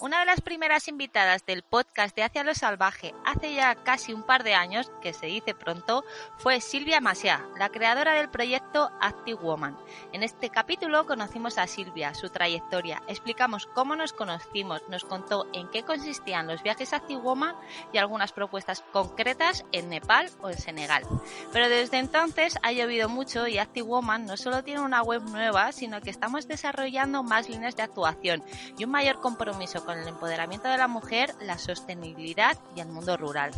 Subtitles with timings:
[0.00, 4.22] Una de las primeras invitadas del podcast de Hacia lo Salvaje hace ya casi un
[4.22, 6.06] par de años, que se dice pronto,
[6.38, 9.76] fue Silvia Masiá, la creadora del proyecto Active Woman.
[10.14, 15.68] En este capítulo conocimos a Silvia, su trayectoria, explicamos cómo nos conocimos, nos contó en
[15.68, 17.54] qué consistían los viajes Active Woman
[17.92, 21.02] y algunas propuestas concretas en Nepal o en Senegal.
[21.52, 25.72] Pero desde entonces ha llovido mucho y Active Woman no solo tiene una web nueva,
[25.72, 28.42] sino que estamos desarrollando más líneas de actuación
[28.78, 32.86] y un mayor compromiso con con el empoderamiento de la mujer, la sostenibilidad y el
[32.86, 33.50] mundo rural.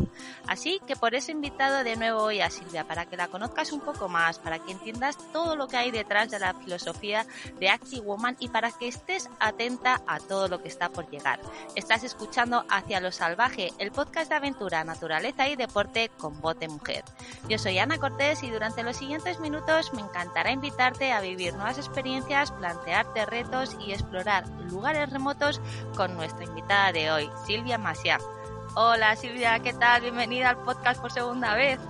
[0.47, 3.71] Así que por eso he invitado de nuevo hoy a Silvia, para que la conozcas
[3.71, 7.27] un poco más, para que entiendas todo lo que hay detrás de la filosofía
[7.61, 11.39] de Active Woman y para que estés atenta a todo lo que está por llegar.
[11.75, 17.05] Estás escuchando Hacia lo Salvaje, el podcast de aventura, naturaleza y deporte con bote mujer.
[17.47, 21.77] Yo soy Ana Cortés y durante los siguientes minutos me encantará invitarte a vivir nuevas
[21.77, 25.61] experiencias, plantearte retos y explorar lugares remotos
[25.95, 28.17] con nuestra invitada de hoy, Silvia Masia.
[28.77, 30.03] Hola Silvia, ¿qué tal?
[30.03, 31.81] Bienvenida al podcast por segunda vez.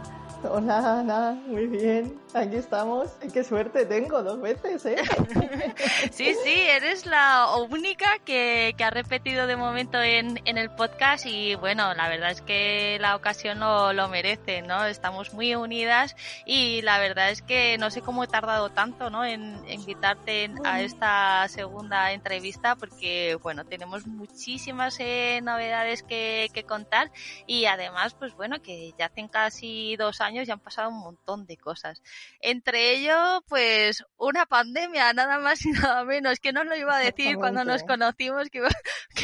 [0.51, 2.19] Hola Ana, muy bien.
[2.35, 3.11] Aquí estamos.
[3.33, 4.97] Qué suerte tengo dos veces, ¿eh?
[6.11, 11.95] sí, sí, eres la única que, ha repetido de momento en, el podcast y bueno,
[11.95, 14.85] la verdad es que la ocasión lo, lo, merece, ¿no?
[14.87, 19.25] Estamos muy unidas y la verdad es que no sé cómo he tardado tanto, ¿no?
[19.25, 27.11] En, invitarte a esta segunda entrevista porque, bueno, tenemos muchísimas eh, novedades que, que contar
[27.47, 31.45] y además, pues bueno, que ya hacen casi dos años ya han pasado un montón
[31.47, 32.03] de cosas.
[32.41, 37.01] Entre ello, pues una pandemia, nada más y nada menos, que no lo iba a
[37.13, 38.67] decir cuando nos conocimos que,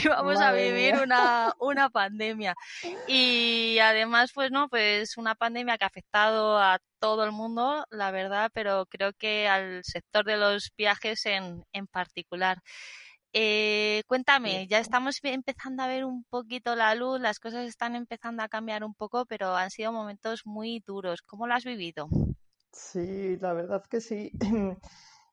[0.05, 2.55] íbamos a vivir una, una pandemia.
[3.07, 8.11] Y además, pues no, pues una pandemia que ha afectado a todo el mundo, la
[8.11, 12.59] verdad, pero creo que al sector de los viajes en, en particular.
[13.33, 18.43] Eh, cuéntame, ya estamos empezando a ver un poquito la luz, las cosas están empezando
[18.43, 21.23] a cambiar un poco, pero han sido momentos muy duros.
[21.23, 22.09] ¿Cómo lo has vivido?
[22.73, 24.31] Sí, la verdad que sí.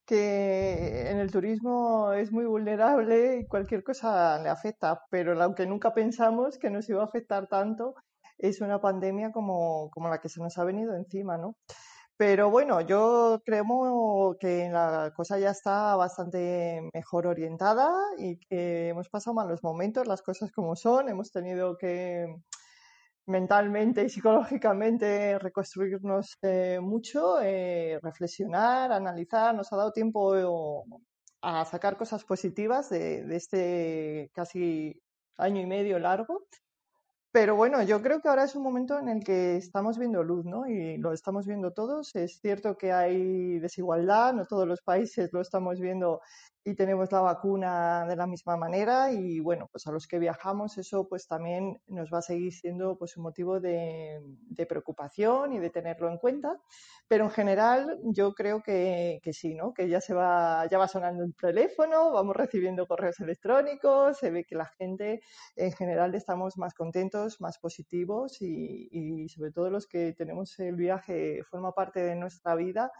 [0.05, 5.93] que en el turismo es muy vulnerable y cualquier cosa le afecta, pero aunque nunca
[5.93, 7.95] pensamos que nos iba a afectar tanto,
[8.37, 11.55] es una pandemia como, como la que se nos ha venido encima, ¿no?
[12.17, 19.09] Pero bueno, yo creo que la cosa ya está bastante mejor orientada y que hemos
[19.09, 22.25] pasado malos momentos, las cosas como son, hemos tenido que
[23.25, 30.85] mentalmente y psicológicamente reconstruirnos eh, mucho, eh, reflexionar, analizar, nos ha dado tiempo
[31.41, 35.01] a sacar cosas positivas de, de este casi
[35.37, 36.45] año y medio largo
[37.35, 40.45] pero bueno, yo creo que ahora es un momento en el que estamos viendo luz,
[40.45, 40.67] ¿no?
[40.67, 42.15] Y lo estamos viendo todos.
[42.15, 46.21] Es cierto que hay desigualdad, no todos los países lo estamos viendo
[46.67, 50.79] y tenemos la vacuna de la misma manera y bueno, pues a los que viajamos
[50.79, 54.19] eso pues también nos va a seguir siendo pues un motivo de,
[54.67, 56.59] preocupación y de tenerlo en cuenta,
[57.07, 59.75] pero en general yo creo que, que, sí, ¿no?
[59.75, 64.43] Que ya se va, ya va sonando el teléfono, vamos recibiendo correos electrónicos, se ve
[64.43, 65.21] que la gente
[65.55, 70.75] en general estamos más contentos, más positivos y, y sobre todo los que tenemos el
[70.75, 72.91] viaje forma parte de nuestra vida,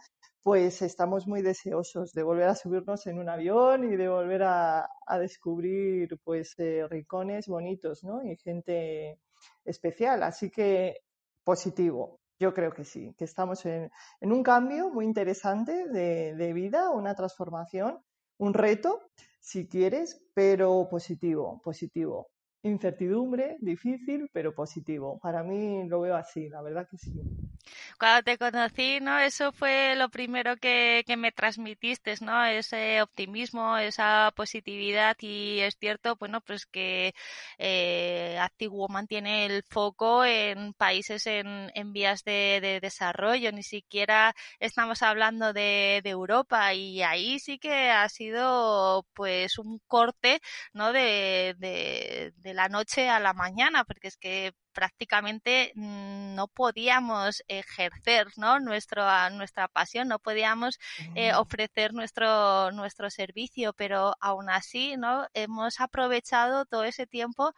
[0.46, 4.88] pues estamos muy deseosos de volver a subirnos en un avión y de volver a,
[5.18, 8.22] descubrir pues eh, rincones bonitos, ¿no?
[8.22, 9.18] Y gente
[9.64, 10.22] especial.
[10.22, 10.98] Así que
[11.42, 12.20] positivo.
[12.38, 13.90] Yo creo que sí, que estamos en,
[14.20, 17.98] un cambio muy interesante de, de vida, una transformación,
[18.38, 19.00] un reto,
[19.40, 22.28] si quieres, pero positivo, positivo
[22.62, 25.18] incertidumbre, difícil, pero positivo.
[25.20, 27.12] Para mí lo veo así, la verdad que sí.
[27.98, 29.18] Cuando te conocí, ¿no?
[29.18, 32.44] Eso fue lo primero que, que me transmitiste, ¿no?
[32.44, 37.14] Ese optimismo, esa positividad y es cierto, bueno, pues que
[37.58, 43.62] eh, Active Woman tiene el foco en países en, en vías de, de, desarrollo, ni
[43.62, 50.40] siquiera estamos hablando de, de Europa y ahí sí que ha sido pues un corte,
[50.72, 50.92] ¿no?
[50.92, 57.42] De, de, de la noche a la mañana, porque es que prácticamente mm, no podíamos
[57.48, 58.60] ejercer ¿no?
[58.60, 60.78] Nuestro, nuestra pasión, no podíamos
[61.14, 65.26] eh, ofrecer nuestro, nuestro servicio, pero aún así ¿no?
[65.32, 67.54] hemos aprovechado todo ese tiempo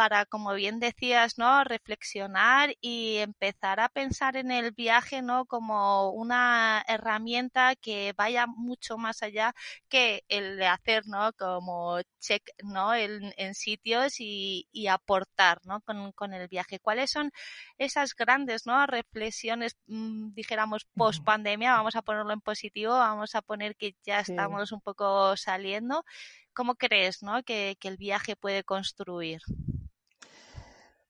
[0.00, 1.62] para, como bien decías, ¿no?
[1.62, 5.44] reflexionar y empezar a pensar en el viaje ¿no?
[5.44, 9.54] como una herramienta que vaya mucho más allá
[9.90, 11.34] que el de hacer ¿no?
[11.34, 12.94] como check ¿no?
[12.94, 15.82] en, en sitios y, y aportar ¿no?
[15.82, 16.78] con, con, el viaje.
[16.78, 17.30] ¿Cuáles son
[17.76, 18.86] esas grandes ¿no?
[18.86, 21.74] reflexiones, mmm, dijéramos, post pandemia?
[21.74, 26.06] Vamos a ponerlo en positivo, vamos a poner que ya estamos un poco saliendo.
[26.54, 27.42] ¿Cómo crees ¿no?
[27.42, 29.42] que, que el viaje puede construir?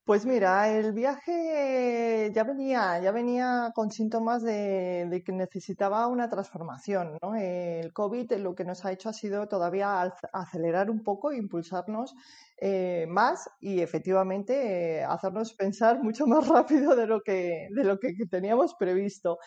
[0.04, 7.18] Pues mira, el viaje ya venía, ya venía con síntomas de, que necesitaba una transformación.
[7.22, 7.36] ¿no?
[7.36, 10.02] El COVID lo que nos ha hecho ha sido todavía
[10.32, 12.14] acelerar un poco, impulsarnos
[12.56, 18.00] eh, más y efectivamente eh, hacernos pensar mucho más rápido de lo que, de lo
[18.00, 19.38] que teníamos previsto.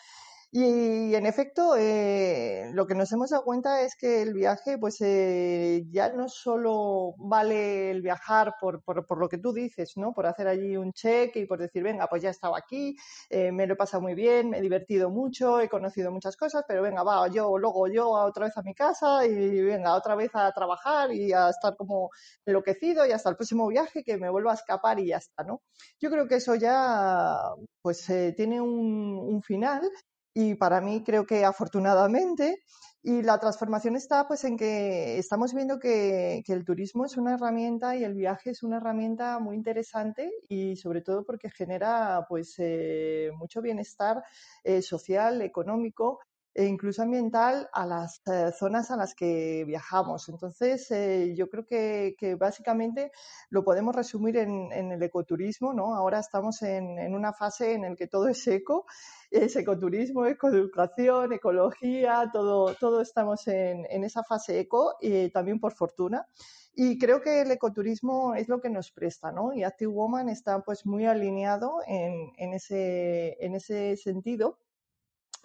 [0.56, 5.00] Y en efecto, eh, lo que nos hemos dado cuenta es que el viaje, pues
[5.00, 10.12] eh, ya no solo vale el viajar por, por, por, lo que tú dices, ¿no?
[10.12, 12.94] Por hacer allí un check y por decir, venga, pues ya he estado aquí,
[13.30, 16.62] eh, me lo he pasado muy bien, me he divertido mucho, he conocido muchas cosas,
[16.68, 20.30] pero venga, va, yo luego yo otra vez a mi casa y venga, otra vez
[20.34, 22.10] a trabajar y a estar como
[22.46, 25.62] enloquecido y hasta el próximo viaje que me vuelva a escapar y ya está, ¿no?
[25.98, 27.40] Yo creo que eso ya,
[27.82, 29.90] pues tiene un, un final
[30.34, 32.62] y para mí creo que afortunadamente
[33.06, 37.34] y la transformación está pues en que estamos viendo que, que, el turismo es una
[37.34, 42.54] herramienta y el viaje es una herramienta muy interesante y sobre todo porque genera pues
[42.58, 44.24] eh, mucho bienestar
[44.64, 46.18] eh, social, económico
[46.54, 50.28] e incluso ambiental a las eh, zonas a las que viajamos.
[50.28, 53.10] Entonces, eh, yo creo que, que, básicamente
[53.50, 55.96] lo podemos resumir en, en el ecoturismo, ¿no?
[55.96, 58.86] Ahora estamos en, en, una fase en la que todo es eco,
[59.30, 65.74] es ecoturismo, ecoeducación, ecología, todo, todo estamos en, en esa fase eco y también por
[65.74, 66.28] fortuna.
[66.76, 69.52] Y creo que el ecoturismo es lo que nos presta, ¿no?
[69.52, 74.58] Y Active Woman está pues muy alineado en, en, ese, en ese sentido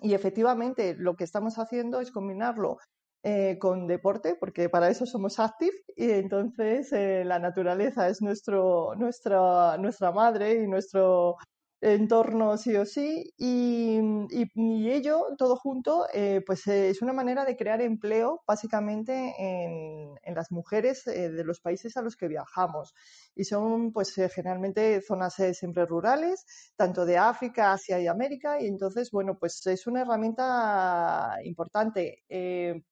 [0.02, 2.78] y efectivamente lo que estamos haciendo es combinarlo
[3.24, 8.96] eh, con deporte, porque para eso somos active y entonces eh, la naturaleza es nuestro,
[8.96, 11.36] nuestra, nuestra madre y nuestro
[11.82, 14.00] entorno sí o sí y,
[14.32, 19.34] y, y ello todo junto eh, pues eh, es una manera de crear empleo básicamente
[19.38, 22.94] en, en las mujeres eh, de los países a los que viajamos.
[23.36, 26.46] Y son pues generalmente zonas siempre rurales
[26.76, 32.24] tanto de África, Asia y América y entonces bueno pues es una herramienta importante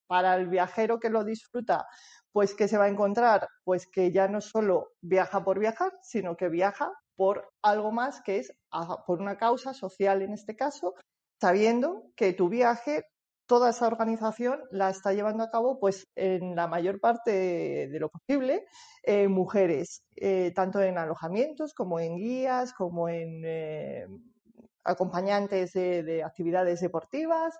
[0.07, 1.85] para el viajero que lo disfruta
[2.31, 6.37] pues que se va a encontrar pues que ya no solo viaja por viajar sino
[6.37, 8.53] que viaja por algo más que es
[9.05, 10.93] por una causa social en este caso,
[11.41, 13.03] sabiendo que tu viaje,
[13.47, 17.31] toda esa organización la está llevando a cabo pues en la mayor parte
[17.89, 18.65] de lo posible
[19.03, 24.05] eh, mujeres, eh, tanto en alojamientos como en guías, como en eh,
[24.87, 27.53] acompañantes de, de actividades deportivas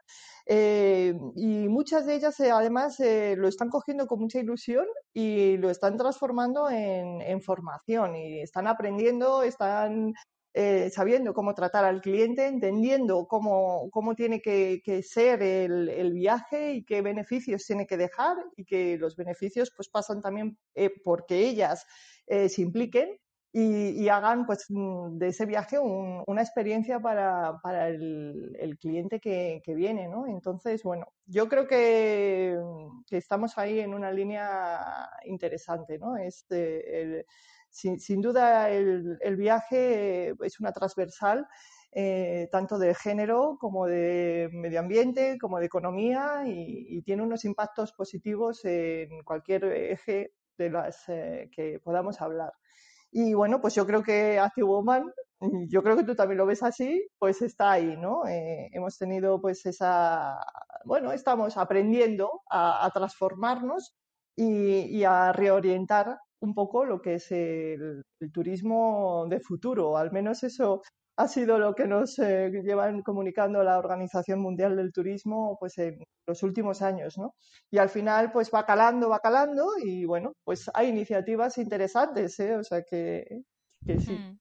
[0.50, 5.57] eh, y muchas de ellas eh, además eh, lo están cogiendo con mucha ilusión y
[5.57, 10.13] lo están transformando en, formación y están aprendiendo, están
[10.53, 16.85] eh, sabiendo cómo tratar al cliente, entendiendo cómo, cómo tiene que, ser el, viaje y
[16.85, 20.57] qué beneficios tiene que dejar y que los beneficios pues pasan también
[21.03, 21.85] porque ellas
[22.27, 23.19] se impliquen
[23.59, 28.77] y, y, hagan pues mm, de ese viaje un, una experiencia para, para el, el,
[28.77, 30.27] cliente que, que viene, ¿no?
[30.27, 32.56] Entonces, bueno, yo creo que,
[33.07, 36.18] que, estamos ahí en una línea interesante, ¿no?
[36.18, 37.25] Este, el,
[37.71, 41.48] sin, sin, duda el, el, viaje es una transversal
[41.93, 47.43] eh, tanto de género como de medio ambiente, como de economía y, y tiene unos
[47.43, 52.53] impactos positivos en cualquier eje de las eh, que podamos hablar.
[53.12, 55.12] Y bueno, pues yo creo que Active Woman,
[55.70, 58.28] yo creo que tú también lo ves así, pues está ahí, ¿no?
[58.28, 60.38] Eh, hemos tenido pues esa,
[60.86, 63.96] bueno, estamos aprendiendo a, transformarnos
[64.36, 70.12] y, y, a reorientar un poco lo que es el, el turismo de futuro, al
[70.12, 70.82] menos eso
[71.17, 76.03] ha sido lo que nos eh, llevan comunicando la Organización Mundial del Turismo pues en
[76.27, 77.33] los últimos años, ¿no?
[77.71, 82.55] Y al final pues va calando, va calando y bueno, pues hay iniciativas interesantes, ¿eh?
[82.55, 83.41] O sea que,
[83.86, 84.13] que sí.
[84.13, 84.38] Mm.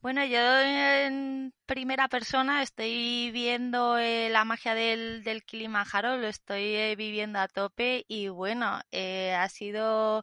[0.00, 6.74] Bueno, yo en primera persona estoy viendo eh, la magia del, del Kilimanjaro, lo estoy
[6.74, 10.22] eh, viviendo a tope y bueno, eh, ha sido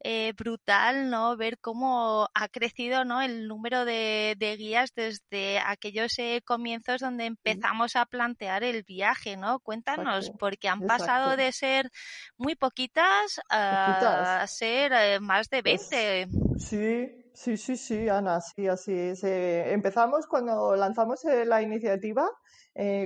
[0.00, 1.36] eh, brutal, ¿no?
[1.36, 3.20] Ver cómo ha crecido, ¿no?
[3.20, 9.58] El número de, guías desde aquellos eh, comienzos donde empezamos a plantear el viaje, ¿no?
[9.58, 11.90] Cuéntanos, porque han pasado de ser
[12.36, 16.28] muy poquitas a, ser eh, más de 20.
[16.58, 19.24] sí, sí, sí, sí, Ana, sí, así es.
[19.24, 22.30] empezamos cuando lanzamos la iniciativa.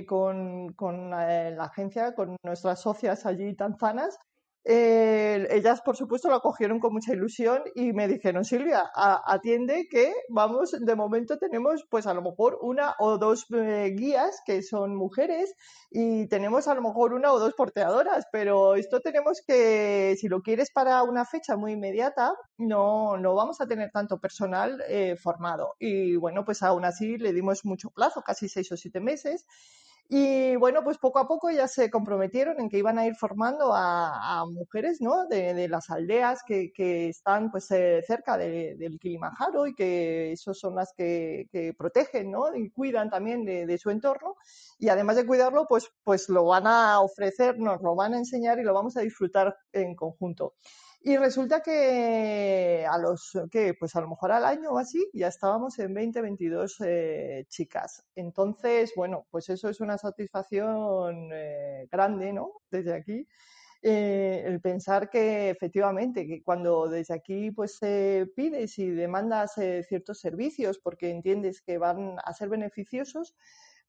[0.07, 4.19] con, con la agencia, con nuestras socias allí tanzanas,
[4.65, 10.13] eh, ellas, por supuesto, lo cogieron con mucha ilusión y me dijeron, Silvia, atiende que
[10.29, 14.95] vamos, de momento tenemos pues a lo mejor una o dos eh, guías que son
[14.95, 15.53] mujeres
[15.91, 20.41] y tenemos a lo mejor una o dos porteadoras, pero esto tenemos que, si lo
[20.41, 25.75] quieres para una fecha muy inmediata, no, no vamos a tener tanto personal eh, formado.
[25.77, 29.45] Y bueno, pues aún así le dimos mucho plazo, casi seis o siete meses.
[30.09, 33.71] Y bueno, pues poco a poco ya se comprometieron en que iban a ir formando
[33.73, 35.25] a, mujeres ¿no?
[35.27, 36.71] de, las aldeas que,
[37.09, 42.55] están pues eh, cerca del Kilimanjaro y que esos son las que, protegen ¿no?
[42.55, 44.35] y cuidan también de, su entorno.
[44.77, 48.59] Y además de cuidarlo, pues, pues lo van a ofrecer, nos lo van a enseñar
[48.59, 50.53] y lo vamos a disfrutar en conjunto.
[51.05, 55.27] Y resulta que a los que, pues a lo mejor al año o así, ya
[55.27, 58.05] estábamos en 20, 22 eh, chicas.
[58.15, 62.53] Entonces, bueno, pues eso es una satisfacción eh, grande, ¿no?
[62.71, 63.27] Desde aquí.
[63.81, 67.81] Eh, el pensar que efectivamente, que cuando desde aquí pues
[68.33, 73.35] pides y demandas ciertos servicios porque entiendes que van a ser beneficiosos,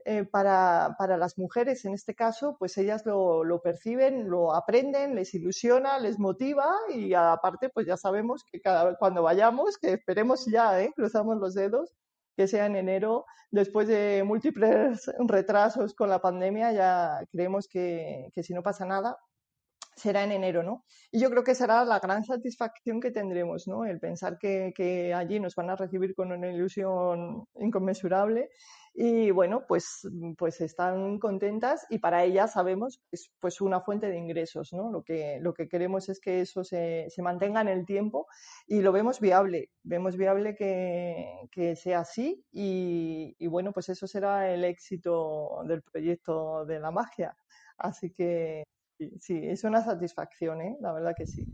[0.06, 5.14] eh, para, para, las mujeres, en este caso, pues ellas lo, lo, perciben, lo aprenden,
[5.14, 10.44] les ilusiona, les motiva y aparte, pues ya sabemos que cada cuando vayamos, que esperemos
[10.46, 10.92] ya, ¿eh?
[10.94, 11.94] cruzamos los dedos,
[12.36, 18.42] que sea en enero, después de múltiples retrasos con la pandemia, ya creemos que, que
[18.42, 19.16] si no pasa nada,
[19.96, 20.84] será en enero, ¿no?
[21.10, 23.84] Y yo creo que será la gran satisfacción que tendremos, ¿no?
[23.84, 28.50] El pensar que, que allí nos van a recibir con una ilusión inconmensurable
[28.96, 30.08] y bueno, pues,
[30.38, 34.90] pues están contentas y para ellas sabemos que es pues una fuente de ingresos, ¿no?
[34.90, 38.28] Lo que, lo que queremos es que eso se, se mantenga en el tiempo
[38.68, 44.06] y lo vemos viable, vemos viable que, que sea así y, y bueno, pues eso
[44.06, 47.36] será el éxito del proyecto de la magia.
[47.76, 48.62] Así que
[49.20, 50.76] sí, es una satisfacción, ¿eh?
[50.80, 51.46] la verdad que sí.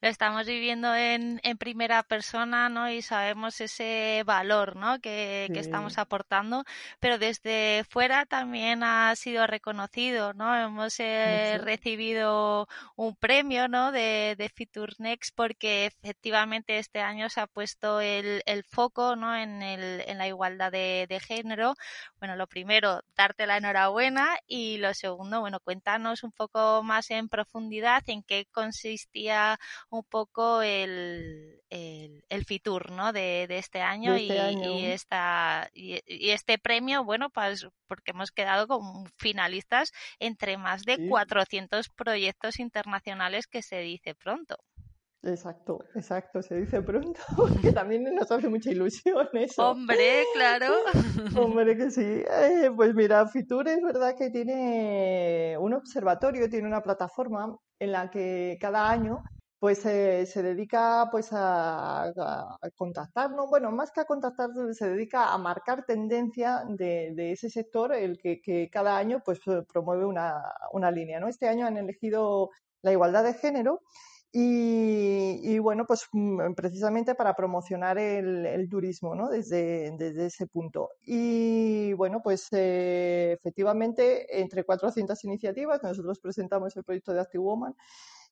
[0.00, 2.90] Lo estamos viviendo en, en primera persona, ¿no?
[2.90, 5.00] Y sabemos ese valor, ¿no?
[5.00, 6.64] Que, que, estamos aportando,
[6.98, 10.56] pero desde fuera también ha sido reconocido, ¿no?
[10.56, 13.92] Hemos eh, recibido un premio, ¿no?
[13.92, 19.36] De, de Fitur Next porque efectivamente este año se ha puesto el, el foco, ¿no?
[19.36, 21.74] En, el, en la igualdad de, de género.
[22.18, 27.28] Bueno, lo primero, darte la enhorabuena y lo segundo, bueno, cuéntanos un poco más en
[27.28, 29.59] profundidad en qué consistía
[29.90, 33.12] un poco el, el, Fitur ¿no?
[33.12, 39.04] de, este año, este y, esta, y, este premio, bueno, pues porque hemos quedado como
[39.16, 44.56] finalistas entre más de 400 proyectos internacionales que se dice pronto.
[45.22, 47.20] Exacto, exacto, se dice pronto,
[47.62, 49.70] que también nos hace mucha ilusión eso.
[49.70, 50.72] Hombre, claro.
[51.38, 52.02] Hombre, que sí.
[52.02, 58.10] Eh, pues mira, Fitur es verdad que tiene un observatorio, tiene una plataforma en la
[58.10, 59.22] que cada año
[59.60, 65.34] pues eh, se dedica pues a, a, contactarnos, bueno, más que a contactar, se dedica
[65.34, 69.40] a marcar tendencia de, de ese sector, el que, cada año pues
[69.70, 71.28] promueve una, una línea, ¿no?
[71.28, 72.50] Este año han elegido
[72.80, 73.82] la igualdad de género
[74.32, 79.28] y, bueno, pues mm, precisamente para promocionar el, turismo, ¿no?
[79.28, 80.90] Desde, desde, ese punto.
[81.02, 87.74] Y bueno, pues eh, efectivamente, entre 400 iniciativas, nosotros presentamos el proyecto de Active Woman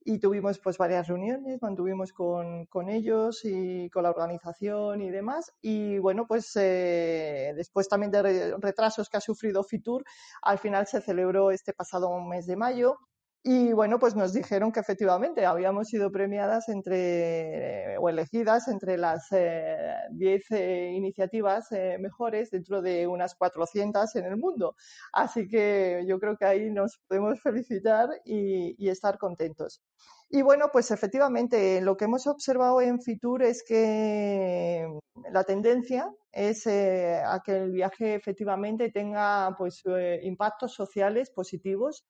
[0.04, 5.52] y tuvimos pues varias reuniones, mantuvimos con, con ellos y con la organización y demás.
[5.60, 10.04] Y bueno, pues eh, después también de retrasos que ha sufrido Fitur,
[10.42, 12.98] al final se celebró este pasado mes de mayo
[13.44, 19.28] y bueno, pues nos dijeron que efectivamente habíamos sido premiadas entre o elegidas entre las
[19.30, 24.74] 10 eh, eh, iniciativas eh, mejores dentro de unas 400 en el mundo.
[25.12, 29.82] Así que yo creo que ahí nos podemos felicitar y, estar contentos.
[30.30, 34.88] Y bueno, pues efectivamente lo que hemos observado en Fitur es que
[35.30, 39.82] la tendencia es a que el viaje efectivamente tenga pues
[40.22, 42.04] impactos sociales positivos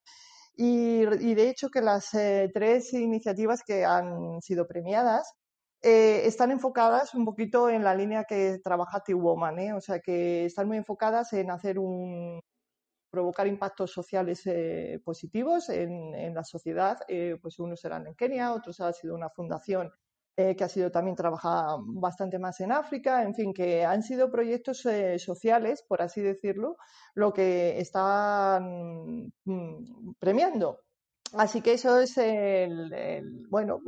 [0.61, 5.33] y, de hecho que las eh, tres iniciativas que han sido premiadas
[5.83, 9.73] eh, están enfocadas un poquito en la línea que trabaja T-Woman, ¿eh?
[9.73, 12.41] o sea que están muy enfocadas en hacer un
[13.11, 14.43] provocar impactos sociales
[15.05, 16.99] positivos en, en, la sociedad,
[17.41, 19.91] pues unos serán en Kenia, otros ha sido una fundación
[20.41, 24.31] eh, que ha sido también trabajar bastante más en África, en fin, que han sido
[24.31, 26.77] proyectos eh, sociales, por así decirlo,
[27.15, 30.79] lo que están mm, premiando.
[31.33, 33.81] Así que eso es el, bueno,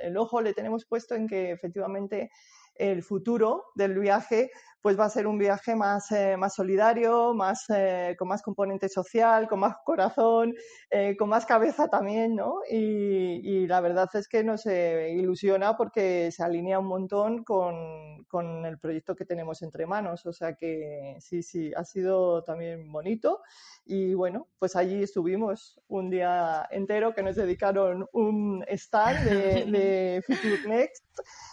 [0.00, 2.30] el ojo le tenemos puesto en que efectivamente
[2.74, 4.52] el futuro del viaje
[4.84, 8.90] pues va a ser un viaje más, eh, más solidario, más, eh, con más componente
[8.90, 10.54] social, con más corazón,
[10.90, 12.58] eh, con más cabeza también, ¿no?
[12.70, 18.78] Y, la verdad es que nos ilusiona porque se alinea un montón con, con, el
[18.78, 20.26] proyecto que tenemos entre manos.
[20.26, 23.40] O sea que sí, sí, ha sido también bonito.
[23.86, 29.64] Y bueno, pues allí estuvimos un día entero que nos dedicaron un stand de,
[30.20, 31.06] de Future Next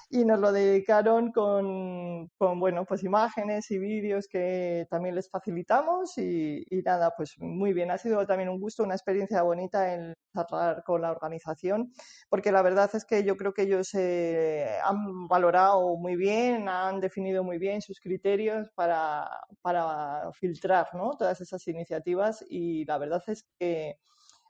[0.10, 3.21] y nos lo dedicaron con, con bueno, pues imágenes
[3.70, 8.60] y vídeos que también les facilitamos y, nada, pues muy bien, ha sido también un
[8.60, 11.94] gusto, una experiencia bonita el charlar con la organización,
[12.30, 17.00] porque la verdad es que yo creo que ellos eh, han valorado muy bien, han
[17.00, 19.30] definido muy bien sus criterios para,
[19.62, 21.12] para filtrar ¿no?
[21.18, 23.98] todas esas iniciativas y la verdad es que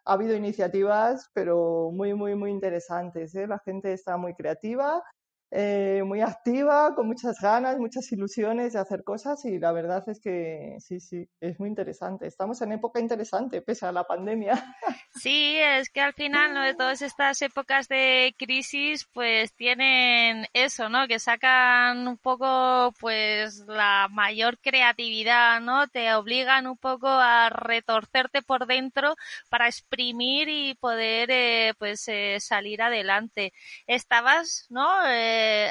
[0.05, 3.35] ha habido iniciativas, pero muy, muy, muy interesantes.
[3.35, 3.47] ¿eh?
[3.47, 5.03] La gente está muy creativa
[5.53, 10.21] eh, muy activa, con muchas ganas, muchas ilusiones de hacer cosas y la verdad es
[10.21, 12.25] que sí, sí, es muy interesante.
[12.25, 14.53] Estamos en época interesante, pese a la pandemia.
[15.13, 16.61] Sí, es que al final ¿no?
[16.61, 21.05] de todas estas épocas de crisis pues tienen eso, ¿no?
[21.05, 25.89] Que sacan un poco pues la mayor creatividad, ¿no?
[25.89, 29.15] Te obligan un poco a retorcerte por dentro
[29.49, 33.51] para exprimir y poder eh, pues eh, salir adelante.
[33.87, 34.87] Estabas, ¿no?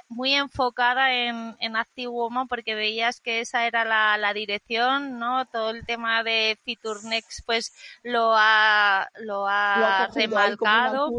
[0.08, 5.46] Muy enfocada en, en Active Woman porque veías que esa era la, la dirección, ¿no?
[5.46, 7.72] Todo el tema de Feature Next pues
[8.02, 11.10] lo ha, lo ha, remarcado.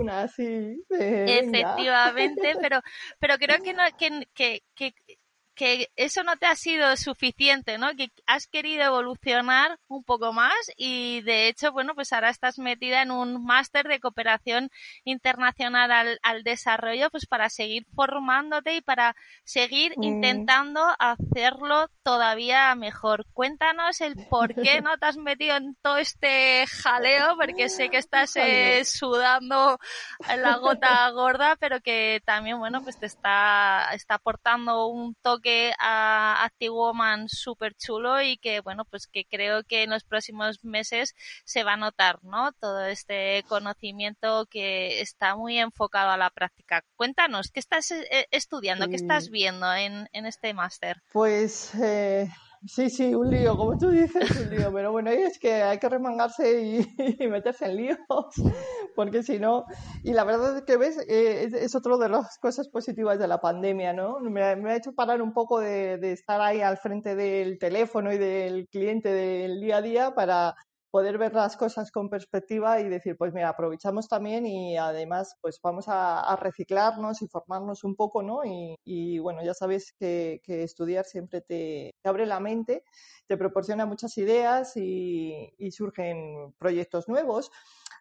[0.89, 2.81] Efectivamente, pero,
[3.20, 4.93] pero creo que, no, que, que, que
[5.62, 7.96] que eso no te ha sido suficiente, ¿no?
[7.96, 13.03] Que has querido evolucionar un poco más y de hecho, bueno, pues ahora estás metida
[13.03, 14.72] en un máster de cooperación
[15.03, 20.03] internacional al, al, desarrollo, pues para seguir formándote y para seguir mm.
[20.03, 23.27] intentando hacerlo todavía mejor.
[23.32, 27.98] Cuéntanos el por qué no te has metido en todo este jaleo, porque sé que
[27.98, 29.77] estás eh, sudando
[30.27, 36.43] la gota gorda, pero que también, bueno, pues te está, está aportando un toque a
[36.43, 41.16] Active Woman súper chulo y que, bueno, pues que creo que en los próximos meses
[41.44, 42.51] se va a notar, ¿no?
[42.53, 46.83] Todo este conocimiento que está muy enfocado a la práctica.
[46.96, 48.87] Cuéntanos, ¿qué estás eh, estudiando?
[48.87, 51.01] ¿Qué estás viendo en, en este máster?
[51.11, 52.29] Pues eh,
[52.68, 54.72] Sí, sí, un lío, como tú dices, un lío.
[54.72, 56.62] Pero bueno, es que hay que remangarse
[57.20, 57.98] y, meterse en líos,
[58.96, 59.66] porque si no.
[60.04, 63.28] Y la verdad es que ves, eh, es, es otra de las cosas positivas de
[63.28, 64.20] la pandemia, ¿no?
[64.20, 68.20] Me, ha hecho parar un poco de, de estar ahí al frente del teléfono y
[68.20, 70.56] del cliente del día a día para
[70.92, 75.60] poder ver las cosas con perspectiva y decir, pues mira, aprovechamos también y además pues
[75.64, 78.42] vamos a, reciclarnos y formarnos un poco, ¿no?
[78.44, 82.84] Y, bueno, ya sabes que, estudiar siempre te, abre la mente,
[83.27, 87.51] te proporciona muchas ideas y surgen proyectos nuevos.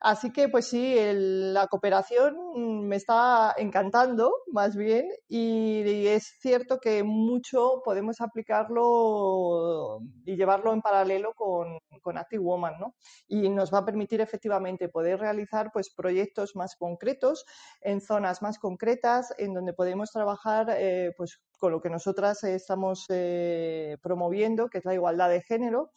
[0.03, 7.03] Así que, pues sí, la cooperación me está encantando, más bien, y, es cierto que
[7.05, 12.95] mucho podemos aplicarlo y llevarlo en paralelo con, con Active Woman, ¿no?
[13.29, 17.45] Y nos va a permitir efectivamente poder realizar pues, proyectos más concretos
[17.83, 23.05] en zonas más concretas, en donde podemos trabajar eh, pues, con lo que nosotras estamos
[23.11, 25.93] eh, promoviendo, que es la igualdad de género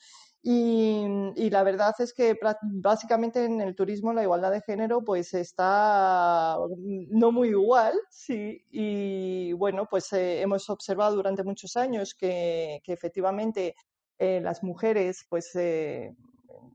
[0.45, 6.57] y, la verdad es que básicamente en el turismo la igualdad de género pues está
[6.77, 12.91] no muy igual, sí, y bueno, pues eh, hemos observado durante muchos años que, que
[12.91, 13.75] efectivamente
[14.19, 16.13] eh, las mujeres pues eh,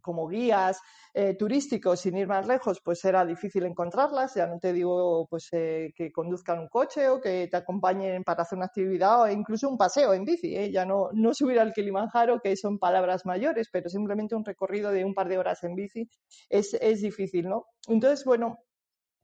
[0.09, 0.81] como guías
[1.13, 4.35] eh, turísticos, sin ir más lejos, pues era difícil encontrarlas.
[4.37, 8.43] Ya no te digo pues eh, que conduzcan un coche o que te acompañen para
[8.43, 10.57] hacer una actividad o incluso un paseo en bici.
[10.57, 10.73] ¿eh?
[10.73, 15.05] Ya no, no subir al Kilimanjaro, que son palabras mayores, pero simplemente un recorrido de
[15.05, 16.09] un par de horas en bici
[16.49, 17.67] es, es difícil, ¿no?
[17.87, 18.57] Entonces, bueno,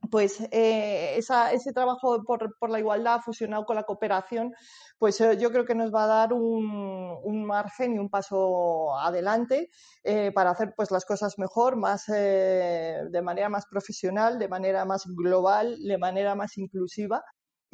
[0.09, 4.53] pues eh, ese trabajo por, la igualdad fusionado con la cooperación,
[4.97, 9.69] pues eh, yo creo que nos va a dar un, margen y un paso adelante
[10.03, 15.05] eh, para hacer pues las cosas mejor, más de manera más profesional, de manera más
[15.05, 17.23] global, de manera más inclusiva.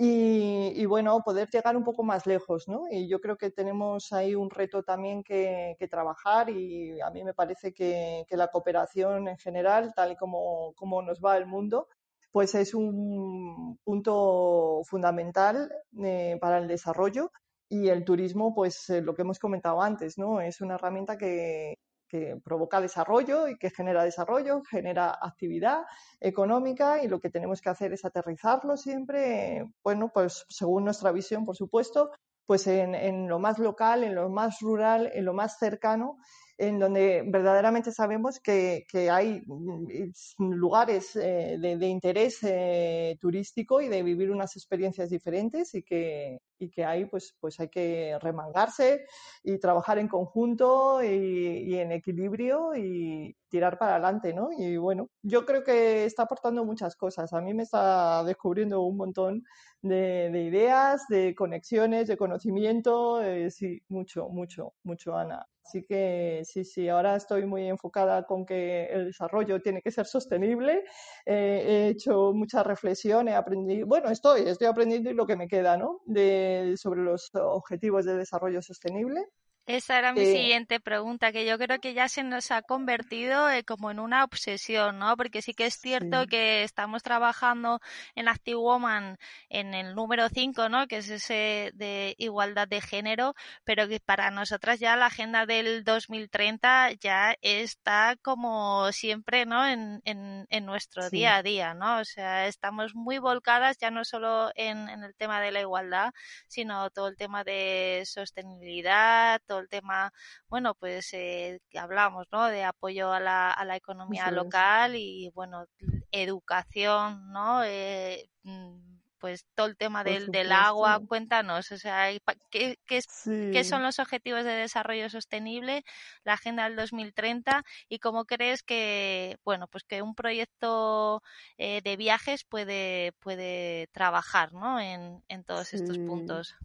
[0.03, 2.85] Y, bueno, poder llegar un poco más lejos, ¿no?
[2.89, 7.35] Y yo creo que tenemos ahí un reto también que, trabajar y a mí me
[7.35, 11.87] parece que, la cooperación en general, tal y como, como nos va el mundo,
[12.31, 15.71] pues es un punto fundamental
[16.03, 17.31] eh, para el desarrollo
[17.69, 20.41] y el turismo, pues eh, lo que hemos comentado antes, ¿no?
[20.41, 21.75] Es una herramienta que,
[22.11, 25.83] que provoca desarrollo y que genera desarrollo, genera actividad
[26.19, 31.45] económica y lo que tenemos que hacer es aterrizarlo siempre, bueno, pues según nuestra visión,
[31.45, 32.11] por supuesto,
[32.45, 36.17] pues en, en, lo más local, en lo más rural, en lo más cercano
[36.61, 44.03] en donde verdaderamente sabemos que, hay mm, lugares eh, de, interés eh, turístico y de
[44.03, 49.05] vivir unas experiencias diferentes y que, y que ahí pues, pues hay que remangarse
[49.43, 54.49] y trabajar en conjunto y, en equilibrio y tirar para adelante, ¿no?
[54.57, 57.33] Y bueno, yo creo que está aportando muchas cosas.
[57.33, 59.43] A mí me está descubriendo un montón
[59.81, 63.21] de, ideas, de conexiones, de conocimiento.
[63.23, 65.47] Eh, sí, mucho, mucho, mucho, Ana.
[65.71, 70.05] Así que sí, sí, ahora estoy muy enfocada con que el desarrollo tiene que ser
[70.05, 70.83] sostenible.
[71.25, 75.47] Eh, he hecho mucha reflexión, he aprendido, bueno, estoy, estoy aprendiendo y lo que me
[75.47, 76.01] queda, ¿no?
[76.05, 79.25] De, sobre los objetivos de desarrollo sostenible.
[79.67, 83.63] Esa era mi siguiente pregunta, que yo creo que ya se nos ha convertido eh,
[83.63, 85.15] como en una obsesión, ¿no?
[85.15, 87.79] Porque sí que es cierto que estamos trabajando
[88.15, 89.17] en Active Woman
[89.49, 90.87] en el número 5, ¿no?
[90.87, 95.83] Que es ese de igualdad de género, pero que para nosotras ya la agenda del
[95.83, 99.65] 2030 ya está como siempre, ¿no?
[99.65, 101.99] En, en, en nuestro día a día, ¿no?
[101.99, 106.11] O sea, estamos muy volcadas ya no solo en, en el tema de la igualdad,
[106.47, 110.11] sino todo el tema de sostenibilidad, el tema,
[110.47, 112.47] bueno, pues eh, que hablamos, ¿no?
[112.47, 115.65] De apoyo a la, a la economía local y, bueno,
[116.11, 117.63] educación, ¿no?
[117.63, 122.07] Eh, mm, pues todo el tema del, del, agua, cuéntanos, o sea,
[122.49, 125.83] ¿qué, qué, son los objetivos de desarrollo sostenible,
[126.23, 131.21] la Agenda del 2030 y cómo crees que, bueno, pues que un proyecto
[131.59, 134.79] eh, de viajes puede, puede trabajar, ¿no?
[134.79, 136.55] En, en todos estos puntos.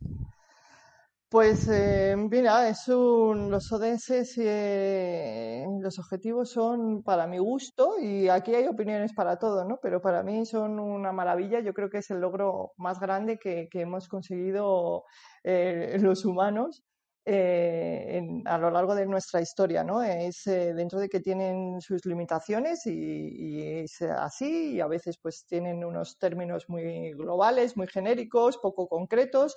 [1.28, 8.28] Pues eh, mira, es un, los ODS eh, los objetivos son para mi gusto y
[8.28, 9.80] aquí hay opiniones para todo, ¿no?
[9.82, 11.58] Pero para mí son una maravilla.
[11.58, 15.04] Yo creo que es el logro más grande que, hemos conseguido
[15.42, 16.84] eh, los humanos
[17.26, 20.00] a lo largo de nuestra historia, ¿no?
[20.04, 25.44] Es dentro de que tienen sus limitaciones y, y, es así y a veces pues
[25.44, 29.56] tienen unos términos muy globales, muy genéricos, poco concretos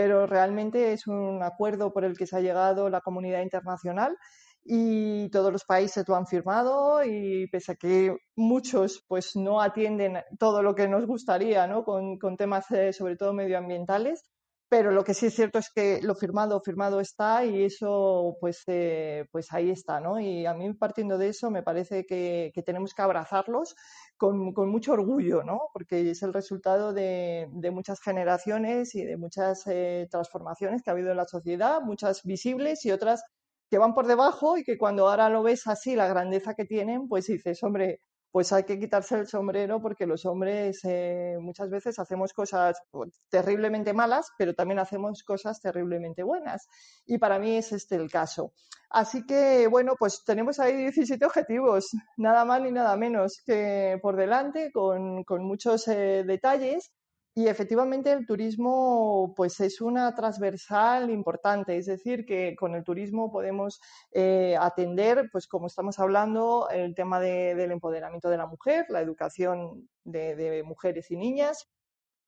[0.00, 4.16] pero realmente es un acuerdo por el que se ha llegado la comunidad internacional
[4.64, 10.22] y todos los países lo han firmado y pese a que muchos pues no atienden
[10.38, 11.84] todo lo que nos gustaría ¿no?
[11.84, 14.22] con, con temas eh, sobre todo medioambientales
[14.70, 18.62] pero lo que sí es cierto es que lo firmado firmado está y eso pues
[18.68, 22.62] eh, pues ahí está no y a mí partiendo de eso me parece que, que
[22.62, 23.74] tenemos que abrazarlos
[24.20, 25.70] con, con, mucho orgullo, ¿no?
[25.72, 31.10] Porque es el resultado de, muchas generaciones y de muchas eh, transformaciones que ha habido
[31.10, 33.24] en la sociedad, muchas visibles y otras
[33.70, 37.08] que van por debajo y que cuando ahora lo ves así, la grandeza que tienen,
[37.08, 38.00] pues dices, hombre,
[38.32, 43.10] pues hay que quitarse el sombrero porque los hombres eh, muchas veces hacemos cosas pues,
[43.28, 46.68] terriblemente malas, pero también hacemos cosas terriblemente buenas.
[47.06, 48.52] Y para mí es este el caso.
[48.88, 54.16] Así que, bueno, pues tenemos ahí 17 objetivos, nada más ni nada menos que por
[54.16, 56.92] delante, con, con muchos eh, detalles.
[57.34, 63.30] Y efectivamente el turismo pues es una transversal importante, es decir, que con el turismo
[63.30, 69.00] podemos eh, atender, pues como estamos hablando, el tema del empoderamiento de la mujer, la
[69.00, 71.68] educación de mujeres y niñas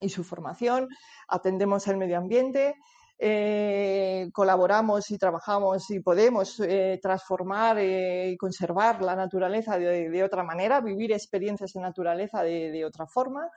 [0.00, 0.88] y su formación,
[1.28, 2.76] atendemos el medio ambiente,
[3.24, 10.80] eh, colaboramos y trabajamos y podemos eh, transformar y conservar la naturaleza de, otra manera,
[10.80, 13.48] vivir experiencias de naturaleza de, otra forma.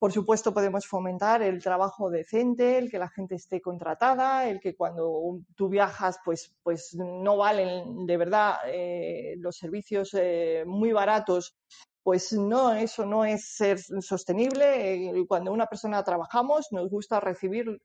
[0.00, 4.74] Por supuesto, podemos fomentar el trabajo decente, el que la gente esté contratada, el que
[4.74, 8.56] cuando tú viajas, pues, pues no valen de verdad
[9.36, 10.16] los servicios
[10.66, 11.54] muy baratos
[12.02, 15.10] pues no, eso no es ser sostenible.
[15.10, 17.80] Eh, cuando una persona trabajamos, nos gusta recibir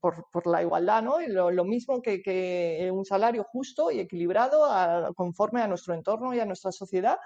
[0.00, 1.18] por, la igualdad, ¿no?
[1.20, 4.68] Lo, mismo que, un salario justo y equilibrado
[5.14, 7.18] conforme a nuestro entorno y a nuestra sociedad.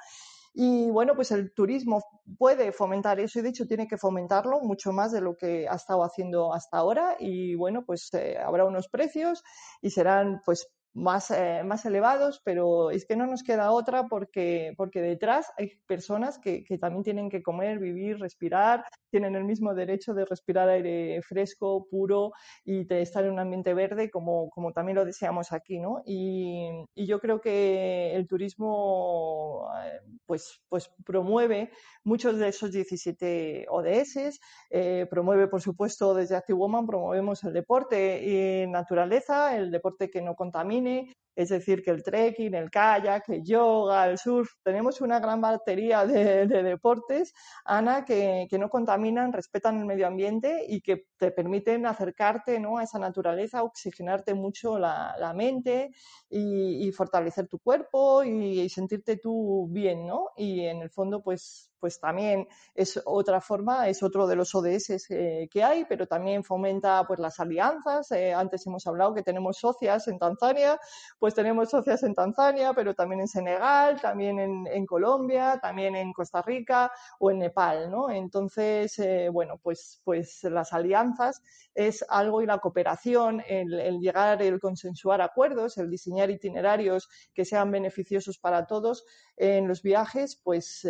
[0.57, 2.01] Y bueno, pues el turismo
[2.39, 5.75] puede fomentar eso y de hecho tiene que fomentarlo mucho más de lo que ha
[5.75, 7.17] estado haciendo hasta ahora.
[7.19, 9.43] Y bueno, pues eh, habrá unos precios
[9.83, 14.73] y serán pues más, eh, más elevados, pero es que no nos queda otra porque,
[14.77, 19.75] porque detrás hay personas que, que, también tienen que comer, vivir, respirar, tienen el mismo
[19.75, 22.33] derecho de respirar aire fresco, puro
[22.65, 26.03] y de estar en un ambiente verde como, como también lo deseamos aquí, ¿no?
[26.07, 31.71] Y, y yo creo que el turismo eh, pues, pues promueve
[32.05, 38.65] muchos de esos 17 ODS, eh, promueve, por supuesto, desde Active Woman promovemos el deporte
[38.65, 40.37] y naturaleza, el deporte que no
[40.85, 40.97] ने
[41.37, 46.07] es decir, que el trekking, el kayak, el yoga, el surf, tenemos una gran batería
[46.07, 52.61] de, deportes, Ana, que, no contaminan, respetan el medio ambiente y que te permiten acercarte
[52.61, 52.79] ¿no?
[52.79, 55.91] a esa naturaleza, oxigenarte mucho la, mente
[56.31, 60.31] y, fortalecer tu cuerpo y, sentirte tú bien, ¿no?
[60.37, 65.11] Y en el fondo, pues, pues también es otra forma, es otro de los ODS
[65.11, 68.11] eh, que hay, pero también fomenta pues las alianzas.
[68.13, 70.81] Eh, antes hemos hablado que tenemos socias en Tanzania,
[71.25, 76.43] pues tenemos socias en Tanzania, pero también en Senegal, también en, Colombia, también en Costa
[76.43, 78.11] Rica o en Nepal, ¿no?
[78.11, 81.43] Entonces, eh, bueno, pues, pues las alianzas
[81.75, 87.47] es algo y la cooperación, el, el llegar, el consensuar acuerdos, el diseñar itinerarios que
[87.47, 89.07] sean beneficiosos para todos
[89.39, 90.87] en los viajes, pues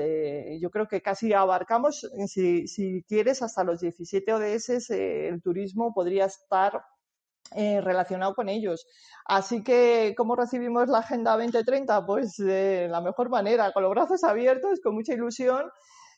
[0.60, 5.94] yo creo que casi abarcamos, eh, si, quieres, hasta los 17 ODS, eh, el turismo
[5.94, 6.82] podría estar
[7.52, 8.86] eh, relacionado con ellos.
[9.24, 12.06] Así que, ¿cómo recibimos la Agenda 2030?
[12.06, 15.70] Pues de la mejor manera, con los brazos abiertos, con mucha ilusión.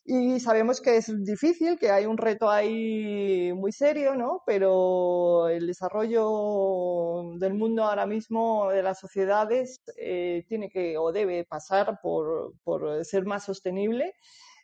[0.05, 4.43] Y sabemos que es difícil, que hay un reto ahí muy serio, ¿no?
[4.47, 9.81] Pero el desarrollo del mundo ahora mismo, de las sociedades,
[10.49, 14.15] tiene que o debe pasar por, por ser más sostenible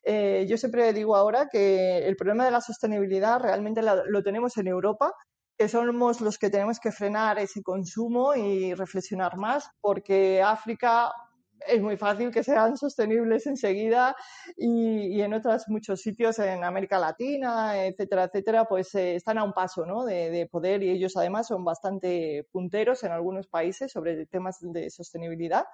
[0.05, 4.67] eh, yo siempre digo ahora que el problema de la sostenibilidad realmente lo, tenemos en
[4.67, 5.13] Europa,
[5.59, 11.13] que somos los que tenemos que frenar ese consumo y reflexionar más, porque África
[11.67, 14.17] es muy fácil que sean sostenibles enseguida
[14.57, 19.53] y, en otros muchos sitios en América Latina, etcétera, etcétera, pues eh, están a un
[19.53, 20.05] paso ¿no?
[20.05, 24.91] de, de, poder y ellos además son bastante punteros en algunos países sobre temas de
[24.91, 25.65] sostenibilidad.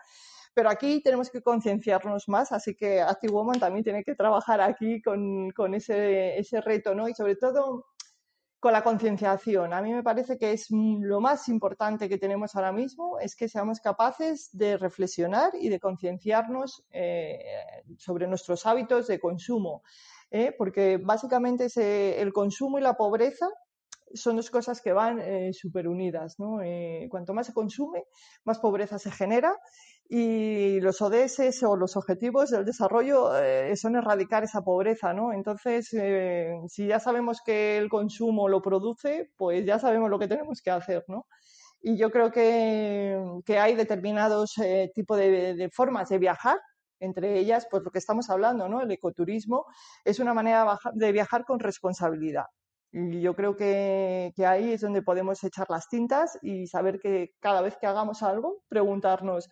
[0.55, 5.01] Pero aquí tenemos que concienciarnos más, así que Active Woman también tiene que trabajar aquí
[5.03, 7.09] con, con ese, ese reto, ¿no?
[7.09, 7.87] Y sobre todo
[8.61, 9.73] con la concienciación.
[9.73, 13.49] A mí me parece que es lo más importante que tenemos ahora mismo, es que
[13.49, 17.39] seamos capaces de reflexionar y de concienciarnos eh,
[17.97, 19.83] sobre nuestros hábitos de consumo,
[20.31, 20.53] ¿eh?
[20.59, 21.69] porque básicamente
[22.21, 23.49] el consumo y la pobreza
[24.13, 26.39] son dos cosas que van eh, súper unidas.
[26.39, 26.59] ¿no?
[27.11, 28.07] cuanto más se consume,
[28.45, 29.55] más pobreza se genera
[30.11, 35.35] y los ODS o los objetivos del desarrollo eh, son erradicar esa pobreza, ¿no?
[35.35, 40.27] Entonces, eh, si ya sabemos que el consumo lo produce, pues ya sabemos lo que
[40.27, 41.27] tenemos que hacer, ¿no?
[41.83, 46.59] Y yo creo que, que hay determinados eh, tipos de, formas de viajar,
[47.01, 48.81] entre ellas, pues lo que estamos hablando, ¿no?
[48.81, 49.67] El ecoturismo
[50.05, 52.47] es una manera de viajar con responsabilidad.
[52.91, 57.33] Y yo creo que, que, ahí es donde podemos echar las tintas y saber que
[57.39, 59.51] cada vez que hagamos algo, preguntarnos,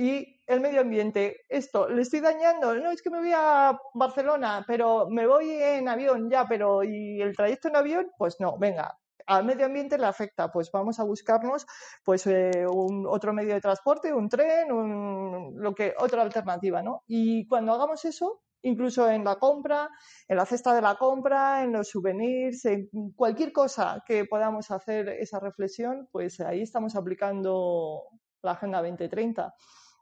[0.00, 4.64] y el medio ambiente, esto, le estoy dañando, no, es que me voy a Barcelona,
[4.66, 8.10] pero me voy en avión ya, pero ¿y el trayecto en avión?
[8.16, 11.66] Pues no, venga, al medio ambiente le afecta, pues vamos a buscarnos
[12.02, 17.02] pues eh, un, otro medio de transporte, un tren, un, lo que, otra alternativa, ¿no?
[17.06, 19.90] Y cuando hagamos eso, incluso en la compra,
[20.26, 25.10] en la cesta de la compra, en los souvenirs, en cualquier cosa que podamos hacer
[25.10, 28.04] esa reflexión, pues ahí estamos aplicando
[28.42, 29.54] la Agenda 2030.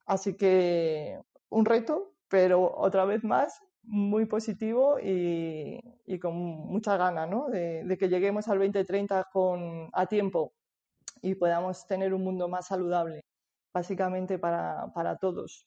[0.09, 7.49] Así que un reto, pero otra vez más muy positivo y, con mucha gana ¿no?
[7.49, 10.55] de, de, que lleguemos al 2030 con, a tiempo
[11.21, 13.27] y podamos tener un mundo más saludable,
[13.75, 15.66] básicamente para, para todos.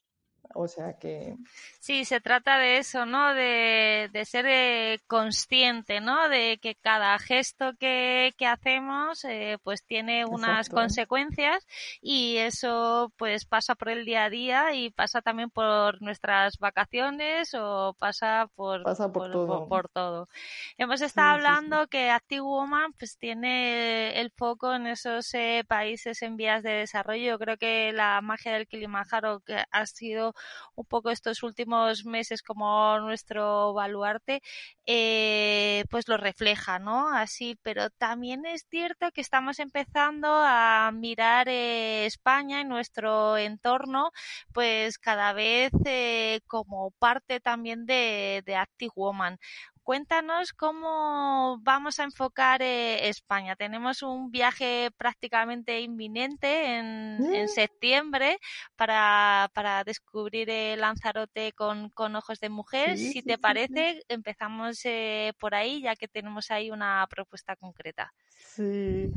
[0.53, 1.35] O sea que.
[1.79, 3.33] Sí, se trata de eso, ¿no?
[3.33, 6.29] De, de ser eh, consciente, ¿no?
[6.29, 11.65] De que cada gesto que, que hacemos, eh, pues tiene unas consecuencias
[12.01, 17.53] y eso, pues pasa por el día a día y pasa también por nuestras vacaciones
[17.53, 19.67] o pasa por, por, todo.
[19.67, 20.27] Por, todo.
[20.77, 26.37] Hemos estado hablando que Active Woman, pues tiene el foco en esos eh, países en
[26.37, 27.31] vías de desarrollo.
[27.31, 30.33] Yo creo que la magia del Kilimanjaro que ha sido
[30.75, 34.41] un poco estos últimos meses como nuestro baluarte,
[34.85, 37.09] eh, pues lo refleja, ¿no?
[37.13, 44.11] Así, pero también es cierto que estamos empezando a mirar eh, España y nuestro entorno,
[44.53, 49.37] pues cada vez eh, como parte también de, de Active Woman.
[49.83, 53.55] Cuéntanos cómo vamos a enfocar eh, España.
[53.55, 58.37] Tenemos un viaje prácticamente inminente en, septiembre
[58.75, 59.49] para,
[59.85, 62.97] descubrir el Lanzarote con, ojos de mujer.
[62.97, 68.13] si te parece, empezamos eh, por ahí, ya que tenemos ahí una propuesta concreta.
[68.55, 69.11] Sí.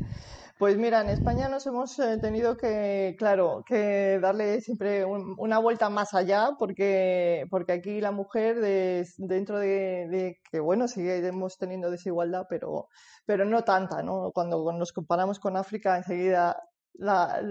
[0.57, 5.89] Pues mira, en España nos hemos eh, tenido que, claro, que darle siempre una vuelta
[5.89, 8.61] más allá, porque, porque aquí la mujer,
[9.17, 12.87] dentro de, que, bueno, seguimos teniendo desigualdad, pero,
[13.25, 14.31] pero no tanta, ¿no?
[14.33, 16.55] Cuando nos comparamos con África, enseguida
[16.93, 17.41] la,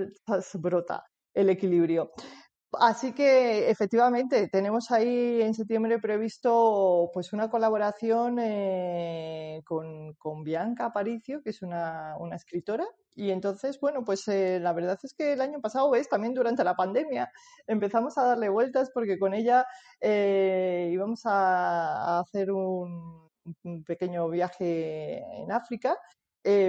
[0.55, 2.13] brota el equilibrio.
[2.81, 11.43] Así que efectivamente tenemos ahí en septiembre previsto pues una colaboración eh, con, Bianca Aparicio,
[11.43, 12.85] que es una, escritora.
[13.17, 16.65] Y entonces, bueno, pues eh, la verdad es que el año pasado, ves, también durante
[16.65, 17.31] la pandemia
[17.67, 19.65] empezamos a darle vueltas porque con ella
[20.01, 23.29] eh, íbamos a, hacer un,
[23.87, 25.97] pequeño viaje en África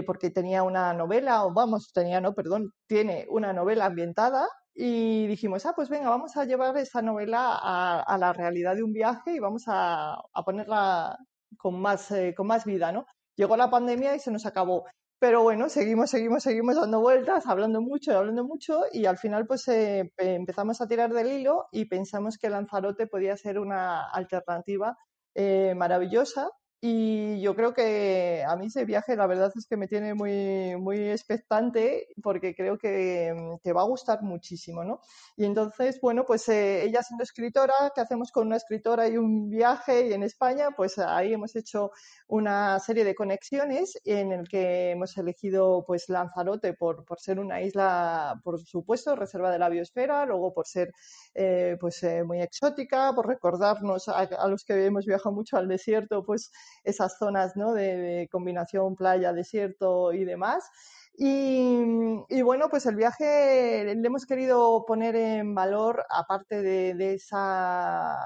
[0.05, 5.65] porque tenía una novela, o vamos, tenía, no, perdón, tiene una novela ambientada y dijimos,
[5.65, 9.39] ah, pues venga, vamos a llevar esa novela a, la realidad de un viaje y
[9.39, 11.17] vamos a, ponerla
[11.57, 13.05] con más, eh, con más vida, ¿no?
[13.37, 14.85] Llegó la pandemia y se nos acabó.
[15.17, 19.65] Pero bueno, seguimos, seguimos, seguimos dando vueltas, hablando mucho, hablando mucho y al final pues
[19.69, 24.97] eh, empezamos a tirar del hilo y pensamos que Lanzarote podía ser una alternativa
[25.33, 26.49] eh, maravillosa
[26.81, 30.75] y yo creo que a mí ese viaje la verdad es que me tiene muy,
[30.77, 34.99] muy expectante porque creo que mm, te va a gustar muchísimo, ¿no?
[35.35, 39.49] Y entonces, bueno, pues eh, ella siendo escritora, ¿qué hacemos con una escritora y un
[39.49, 40.07] viaje?
[40.07, 41.91] Y en España, pues ahí hemos hecho
[42.27, 47.61] una serie de conexiones en el que hemos elegido pues Lanzarote por, por ser una
[47.61, 50.91] isla, por supuesto, reserva de la biosfera, luego por ser
[51.33, 55.67] eh, pues eh, muy exótica, por recordarnos a, a los que hemos viajado mucho al
[55.67, 56.51] desierto, pues
[56.83, 57.73] esas zonas ¿no?
[57.73, 60.69] de, combinación playa, desierto y demás.
[61.17, 68.17] Y, bueno, pues el viaje le hemos querido poner en valor, aparte de, esa,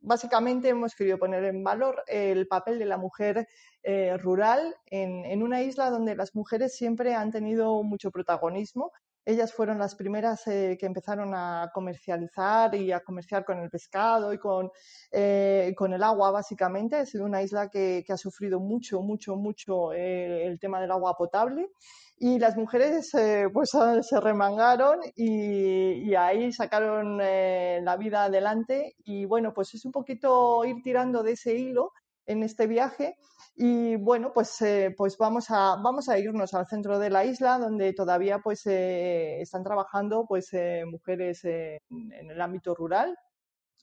[0.00, 3.46] básicamente hemos querido poner en valor el papel de la mujer
[3.82, 8.92] eh, rural en, una isla donde las mujeres siempre han tenido mucho protagonismo
[9.28, 14.32] ellas fueron las primeras eh, que empezaron a comercializar y a comerciar con el pescado
[14.32, 14.70] y con,
[15.12, 16.96] eh, con el agua, básicamente.
[16.96, 21.14] Ha sido una isla que, ha sufrido mucho, mucho, mucho eh, el tema del agua
[21.14, 21.68] potable.
[22.16, 23.10] Y las mujeres
[23.52, 23.70] pues
[24.08, 28.96] se remangaron y, y ahí sacaron la vida adelante.
[29.04, 31.92] Y bueno, pues es un poquito ir tirando de ese hilo
[32.28, 33.16] en este viaje
[33.60, 37.58] y bueno, pues, eh, pues vamos, a, vamos a irnos al centro de la isla,
[37.58, 43.18] donde todavía pues, eh, están trabajando pues, eh, mujeres en el ámbito rural.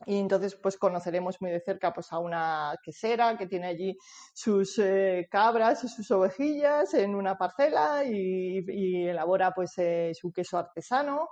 [0.05, 3.97] Y entonces pues conoceremos muy de cerca pues a una quesera que tiene allí
[4.33, 4.81] sus
[5.29, 9.73] cabras y sus ovejillas en una parcela y, elabora pues
[10.13, 11.29] su queso artesano.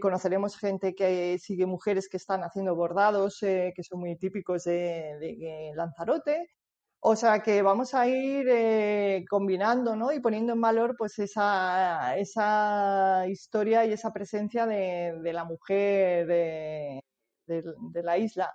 [0.00, 6.50] conoceremos gente que sigue mujeres que están haciendo bordados que son muy típicos de Lanzarote.
[7.06, 10.10] O sea que vamos a ir eh, combinando ¿no?
[10.10, 16.26] y poniendo en valor pues esa, esa historia y esa presencia de, de la mujer
[17.46, 18.54] de, de la isla.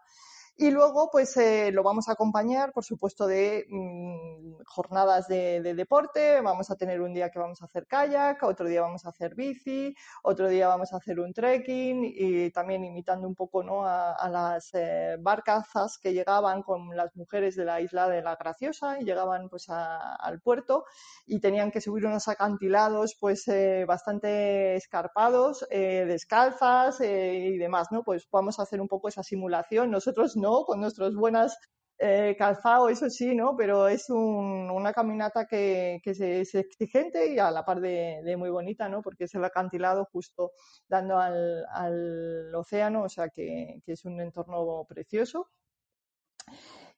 [0.62, 6.42] Y luego, pues eh, lo vamos a acompañar, por supuesto, de mm, jornadas de, deporte.
[6.42, 9.36] Vamos a tener un día que vamos a hacer kayak, otro día vamos a hacer
[9.36, 13.86] bici, otro día vamos a hacer un trekking y también imitando un poco ¿no?
[13.86, 19.00] a, las eh, barcazas que llegaban con las mujeres de la isla de la Graciosa
[19.00, 20.84] y llegaban pues al puerto
[21.26, 28.04] y tenían que subir unos acantilados pues eh, bastante escarpados, descalzas y demás, ¿no?
[28.04, 29.90] Pues vamos a hacer un poco esa simulación.
[29.90, 31.58] Nosotros no con nuestros buenas
[32.02, 33.56] eh, calzado, eso sí, ¿no?
[33.58, 39.02] Pero es una caminata que, es, exigente y a la par de, muy bonita, ¿no?
[39.02, 40.52] Porque es el acantilado justo
[40.88, 45.50] dando al, océano, o sea que, que, es un entorno precioso.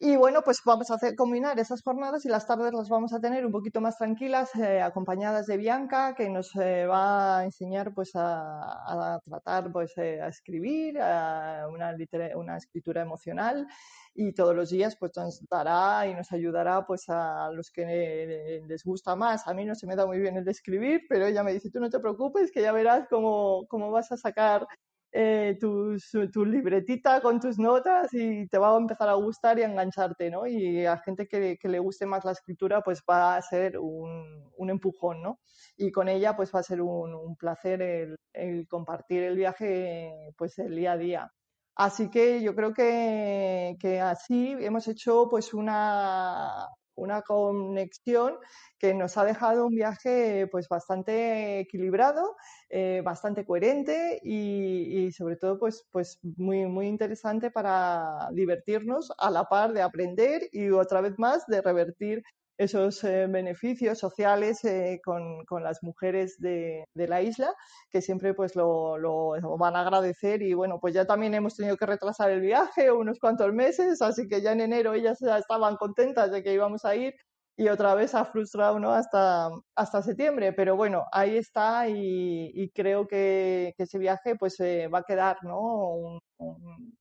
[0.03, 3.19] Y bueno, pues vamos a hacer, combinar esas jornadas y las tardes las vamos a
[3.19, 7.93] tener un poquito más tranquilas, eh, acompañadas de Bianca, que nos eh, va a enseñar
[7.93, 11.95] pues a, tratar, pues eh, a escribir, a una,
[12.35, 13.67] una escritura emocional
[14.15, 18.83] y todos los días pues nos dará y nos ayudará pues a los que les
[18.83, 19.47] gusta más.
[19.47, 21.79] A mí no se me da muy bien el escribir, pero ella me dice, tú
[21.79, 24.65] no te preocupes, que ya verás cómo, cómo vas a sacar
[25.13, 29.65] eh, tu, libretita con tus notas y te va a empezar a gustar y a
[29.65, 30.47] engancharte, ¿no?
[30.47, 35.21] Y a gente que, le guste más la escritura, pues va a ser un, empujón,
[35.21, 35.39] ¿no?
[35.75, 40.75] Y con ella, pues va a ser un, placer el, compartir el viaje, pues el
[40.75, 41.33] día a día.
[41.75, 48.37] Así que yo creo que, que así hemos hecho pues una, una conexión
[48.79, 52.35] que nos ha dejado un viaje pues bastante equilibrado,
[52.69, 59.45] eh, bastante coherente y, sobre todo pues, pues muy, muy interesante para divertirnos a la
[59.45, 62.23] par de aprender y otra vez más de revertir
[62.61, 67.51] esos eh, beneficios sociales eh, con, con, las mujeres de, de, la isla,
[67.89, 71.75] que siempre pues lo, lo, van a agradecer y bueno, pues ya también hemos tenido
[71.75, 75.75] que retrasar el viaje unos cuantos meses, así que ya en enero ellas ya estaban
[75.75, 77.15] contentas de que íbamos a ir
[77.57, 78.91] y otra vez ha frustrado ¿no?
[78.91, 84.59] hasta, hasta septiembre, pero bueno, ahí está y, y creo que, que, ese viaje pues
[84.59, 85.59] eh, va a quedar, ¿no?
[85.95, 86.97] Un, un,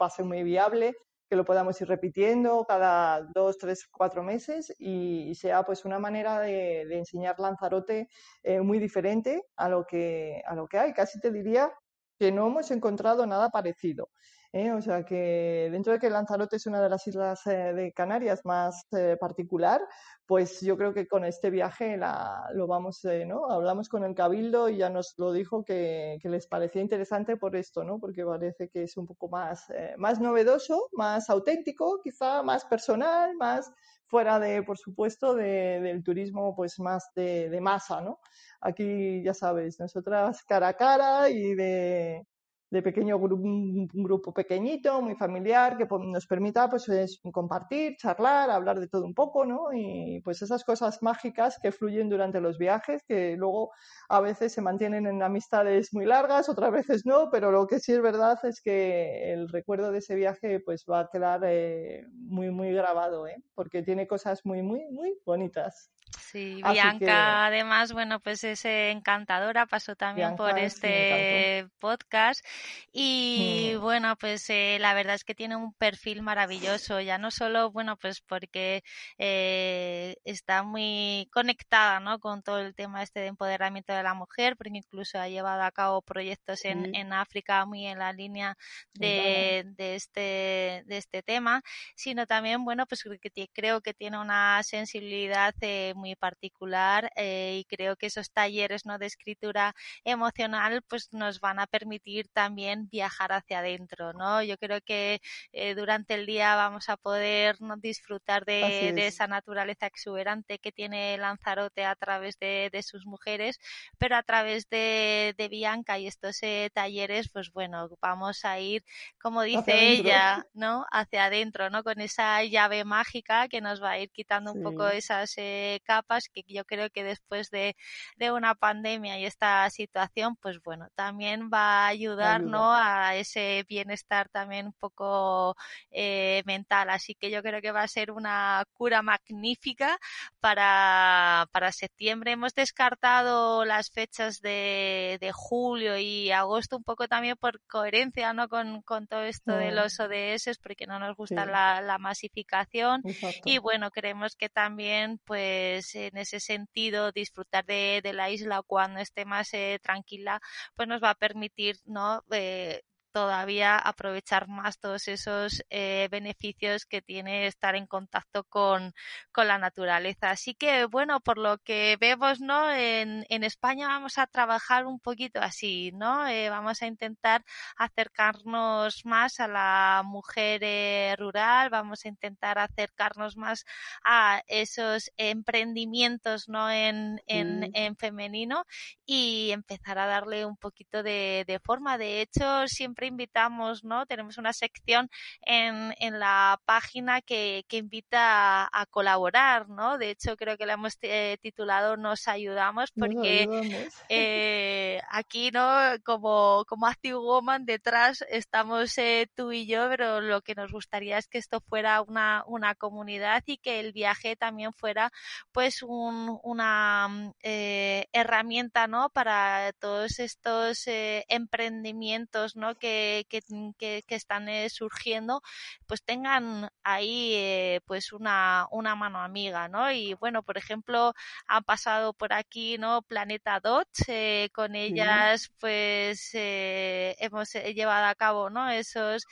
[0.00, 0.96] va a ser muy viable
[1.32, 6.38] que lo podamos ir repitiendo cada dos, tres, cuatro meses y, sea pues una manera
[6.40, 8.10] de, enseñar Lanzarote
[8.42, 10.92] eh, muy diferente a lo, que, a lo que hay.
[10.92, 11.72] Casi te diría
[12.18, 14.10] que no hemos encontrado nada parecido.
[14.52, 14.72] ¿Eh?
[14.72, 18.44] O sea que dentro de que Lanzarote es una de las islas eh, de Canarias
[18.44, 19.80] más eh, particular,
[20.26, 23.50] pues yo creo que con este viaje la, lo vamos, ¿no?
[23.50, 27.84] Hablamos con el Cabildo y ya nos lo dijo que, les parecía interesante por esto,
[27.84, 27.98] ¿no?
[27.98, 33.70] Porque parece que es un poco más, más novedoso, más auténtico, quizá más personal, más
[34.06, 38.20] fuera de, por supuesto, de, del turismo pues más de, de masa, ¿no?
[38.60, 42.26] Aquí, ya sabes, nosotras cara a cara y de,
[42.72, 46.88] de pequeño grupo, un grupo pequeñito, muy familiar, que nos permita pues
[47.30, 49.74] compartir, charlar, hablar de todo un poco, ¿no?
[49.74, 53.72] Y pues esas cosas mágicas que fluyen durante los viajes, que luego
[54.08, 57.92] a veces se mantienen en amistades muy largas, otras veces no, pero lo que sí
[57.92, 62.50] es verdad es que el recuerdo de ese viaje pues va a quedar eh, muy,
[62.50, 63.36] muy grabado, ¿eh?
[63.54, 65.90] Porque tiene cosas muy, muy, muy bonitas.
[66.18, 72.44] Sí, Bianca además, bueno, pues es encantadora, pasó también por este podcast
[72.92, 73.80] y mm.
[73.80, 77.96] bueno, pues eh, la verdad es que tiene un perfil maravilloso, ya no solo, bueno,
[77.96, 78.82] pues porque
[79.18, 82.18] eh, está muy conectada, ¿no?
[82.18, 85.72] Con todo el tema este de empoderamiento de la mujer, porque incluso ha llevado a
[85.72, 88.56] cabo proyectos en, en África muy en la línea
[88.94, 91.62] de, de, este, de este tema,
[91.96, 97.64] sino también, bueno, pues que creo que tiene una sensibilidad eh, muy particular eh, y
[97.64, 98.98] creo que esos talleres ¿no?
[98.98, 104.42] de escritura emocional pues nos van a permitir también viajar hacia adentro, ¿no?
[104.42, 105.20] Yo creo que
[105.52, 111.16] eh, durante el día vamos a poder disfrutar de, de, esa naturaleza exuberante que tiene
[111.18, 113.58] Lanzarote a través de, de sus mujeres,
[113.98, 118.84] pero a través de, de Bianca y estos eh, talleres, pues bueno, vamos a ir,
[119.20, 120.86] como dice ella, ¿no?
[120.90, 121.82] Hacia adentro, ¿no?
[121.82, 126.28] Con esa llave mágica que nos va a ir quitando un poco esas eh, capas
[126.28, 127.76] que yo creo que después de,
[128.16, 132.72] de, una pandemia y esta situación, pues bueno, también va a ayudar, ¿no?
[132.72, 135.56] A ese bienestar también un poco
[135.90, 136.90] eh, mental.
[136.90, 139.98] Así que yo creo que va a ser una cura magnífica
[140.40, 142.32] para, para septiembre.
[142.32, 148.48] Hemos descartado las fechas de, de julio y agosto un poco también por coherencia, ¿no?
[148.48, 153.02] Con, con todo esto de los ODS, porque no nos gusta la, la, masificación.
[153.44, 158.62] Y bueno, creemos que también, pues, pues, en ese sentido disfrutar de, de la isla
[158.62, 160.40] cuando esté más eh, tranquila,
[160.76, 167.02] pues nos va a permitir no eh, todavía aprovechar más todos esos eh, beneficios que
[167.02, 168.94] tiene estar en contacto con,
[169.30, 170.30] con, la naturaleza.
[170.30, 172.70] Así que, bueno, por lo que vemos, ¿no?
[172.72, 176.26] En, en España vamos a trabajar un poquito así, ¿no?
[176.26, 177.44] Eh, vamos a intentar
[177.76, 183.64] acercarnos más a la mujer eh, rural, vamos a intentar acercarnos más
[184.04, 186.70] a esos emprendimientos, ¿no?
[186.70, 188.64] En, en, en femenino
[189.04, 191.98] y empezar a darle un poquito de, de forma.
[191.98, 194.06] De hecho, siempre invitamos, ¿no?
[194.06, 195.08] Tenemos una sección
[195.42, 199.98] en, en la página que, que invita a, colaborar, ¿no?
[199.98, 203.48] De hecho, creo que la hemos eh, titulado Nos ayudamos porque
[204.08, 205.62] Eh, aquí, ¿no?
[206.04, 211.18] Como, como Active Woman detrás estamos eh, tú y yo, pero lo que nos gustaría
[211.18, 215.10] es que esto fuera una, una comunidad y que el viaje también fuera
[215.52, 219.08] pues un, una herramienta, ¿no?
[219.10, 222.74] Para todos estos emprendimientos, ¿no?
[222.74, 222.91] Que
[223.28, 223.42] que,
[223.78, 225.42] que, están eh, surgiendo,
[225.86, 229.90] pues tengan ahí eh, pues una, una mano amiga, ¿no?
[229.92, 231.14] Y bueno, por ejemplo,
[231.46, 233.02] han pasado por aquí, ¿no?
[233.02, 238.70] Planeta Dot, eh, con ellas pues hemos llevado a cabo, ¿no?
[238.70, 239.24] Esos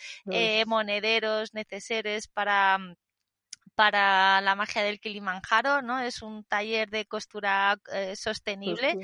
[0.67, 2.79] monederos necesarios para
[3.81, 6.01] para la magia del Kilimanjaro, ¿no?
[6.01, 8.95] Es un taller de costura eh, sostenible,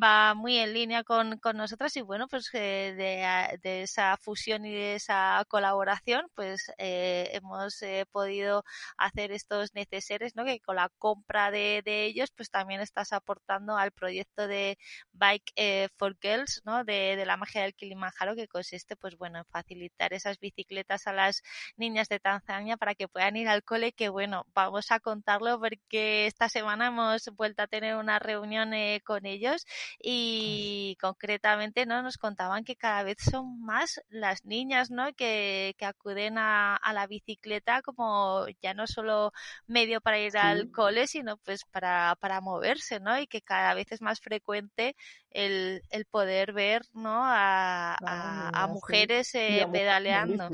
[0.00, 4.64] va muy en línea con, con nosotras y bueno, pues eh, de, de, esa fusión
[4.64, 8.62] y de esa colaboración, pues eh, hemos eh, podido
[8.96, 10.44] hacer estos neceseres, ¿no?
[10.44, 14.78] Que con la compra de, de, ellos, pues también estás aportando al proyecto de
[15.10, 16.84] Bike for Girls, ¿no?
[16.84, 21.12] De, de la magia del Kilimanjaro, que consiste, pues bueno, en facilitar esas bicicletas a
[21.12, 21.42] las
[21.76, 24.19] niñas de Tanzania para que puedan ir al cole, que bueno,
[24.54, 29.66] vamos a contarlo porque esta semana hemos vuelto a tener una reunión eh, con ellos
[30.02, 35.84] y concretamente no nos contaban que cada vez son más las niñas no que, que
[35.84, 39.32] acuden a, a, la bicicleta como ya no solo
[39.66, 40.38] medio para ir sí.
[40.38, 44.96] al cole sino pues para, para moverse no y que cada vez es más frecuente
[45.30, 49.38] el, el poder ver no a, a, a mujeres sí.
[49.38, 50.48] eh, pedaleando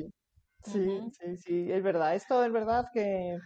[0.66, 1.12] Sí, uh -huh.
[1.12, 2.14] sí, sí, es verdad.
[2.14, 3.38] Esto es verdad que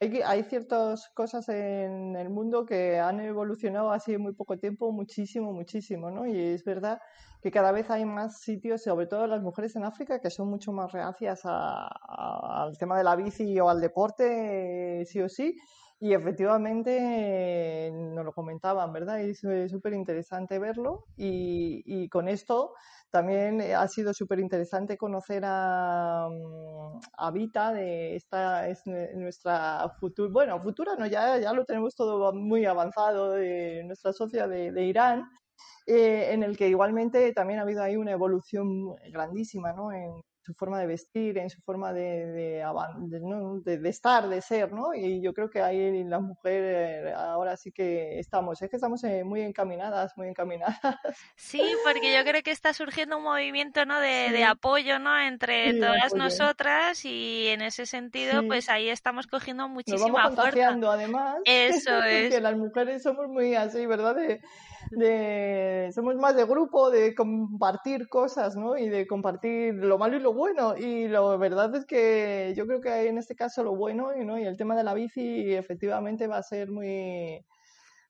[0.00, 5.52] hay, hay ciertas cosas en el mundo que han evolucionado en muy poco tiempo, muchísimo,
[5.52, 6.26] muchísimo, ¿no?
[6.26, 7.00] Y es verdad
[7.42, 10.72] que cada vez hay más sitios, sobre todo las mujeres en África, que son mucho
[10.72, 11.88] más reacias a,
[12.62, 15.56] al tema de la bici o al deporte, sí o sí.
[16.00, 19.20] Y efectivamente nos lo comentaban, ¿verdad?
[19.20, 21.06] Es súper interesante verlo.
[21.16, 22.74] Y, y, con esto
[23.10, 26.28] también ha sido súper interesante conocer a,
[27.16, 32.32] a, Vita, de esta es nuestra futura, bueno, futura no, ya, ya lo tenemos todo
[32.32, 35.28] muy avanzado, de nuestra socia de, de Irán.
[35.86, 39.90] Eh, en el que igualmente también ha habido ahí una evolución grandísima, ¿no?
[39.90, 42.64] En, su forma de vestir, en su forma de, de,
[43.64, 44.94] de, de, estar, de ser, ¿no?
[44.94, 49.24] Y yo creo que ahí las mujeres ahora sí que estamos, es que estamos eh,
[49.24, 50.78] muy encaminadas, muy encaminadas.
[51.36, 54.00] Sí, porque yo creo que está surgiendo un movimiento, ¿no?
[54.00, 54.42] De, sí.
[54.42, 55.18] apoyo, ¿no?
[55.20, 56.24] Entre sí, todas apoyo.
[56.24, 58.46] nosotras y en ese sentido, sí.
[58.46, 60.92] pues ahí estamos cogiendo muchísima Nos vamos fuerza.
[60.92, 61.36] además.
[61.44, 62.34] Eso es.
[62.34, 64.16] que las mujeres somos muy así, ¿verdad?
[64.90, 68.76] De, somos más de grupo, de compartir cosas, ¿no?
[68.76, 70.76] Y de compartir lo malo y lo bueno.
[70.76, 74.38] Y la verdad es que yo creo que en este caso lo bueno, ¿no?
[74.38, 77.44] Y el tema de la bici efectivamente va a ser muy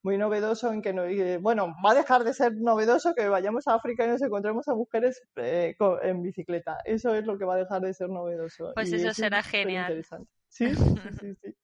[0.03, 1.03] muy novedoso en que no,
[1.41, 4.75] bueno va a dejar de ser novedoso que vayamos a África y nos encontremos a
[4.75, 8.93] mujeres eh, en bicicleta eso es lo que va a dejar de ser novedoso pues
[8.93, 10.05] y eso será genial
[10.49, 10.85] sí, sí,
[11.19, 11.55] sí, sí,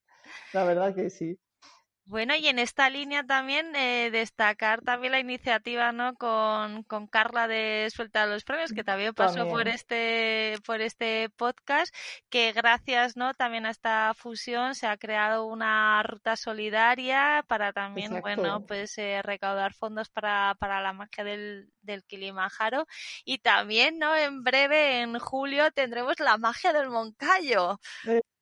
[0.53, 1.39] la verdad que sí
[2.07, 6.15] bueno, y en esta línea también eh, destacar también la iniciativa ¿no?
[6.17, 9.57] con, con Carla de Suelta los Premios, que también pasó también.
[9.57, 11.95] por este por este podcast,
[12.29, 13.33] que gracias ¿no?
[13.33, 18.43] también a esta fusión se ha creado una ruta solidaria para también Exacto.
[18.43, 22.87] bueno pues eh, recaudar fondos para, para la magia del, del Kilimanjaro
[23.25, 27.81] y también no en breve en julio tendremos la magia del Moncayo.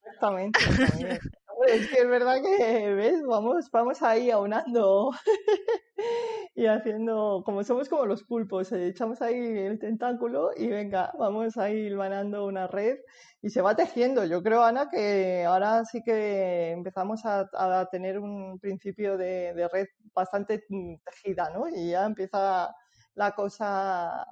[0.05, 1.21] Exactamente.
[1.67, 3.23] Es que es verdad que, ¿ves?
[3.25, 5.11] Vamos, vamos ahí aunando
[6.55, 11.57] y haciendo, como somos como los pulpos, eh, echamos ahí el tentáculo y venga, vamos
[11.57, 12.99] ahí hilvanando una red
[13.41, 14.25] y se va tejiendo.
[14.25, 19.69] Yo creo, Ana, que ahora sí que empezamos a, a tener un principio de, de,
[19.69, 20.65] red bastante
[21.05, 21.69] tejida, ¿no?
[21.69, 22.75] Y ya empieza
[23.15, 24.23] la cosa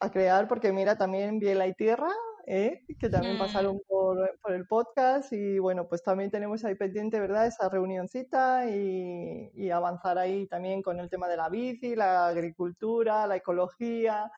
[0.00, 2.10] a crear, porque mira, también Biela y Tierra
[2.46, 2.84] ¿eh?
[2.98, 3.38] que también mm.
[3.38, 7.46] pasaron por, por, el podcast y bueno, pues también tenemos ahí pendiente, ¿verdad?
[7.46, 13.26] Esa reunioncita y, y, avanzar ahí también con el tema de la bici, la agricultura,
[13.26, 14.30] la ecología,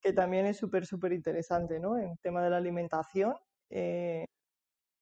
[0.00, 1.98] que también es súper, súper interesante, ¿no?
[1.98, 3.34] El tema de la alimentación.
[3.70, 4.24] Eh,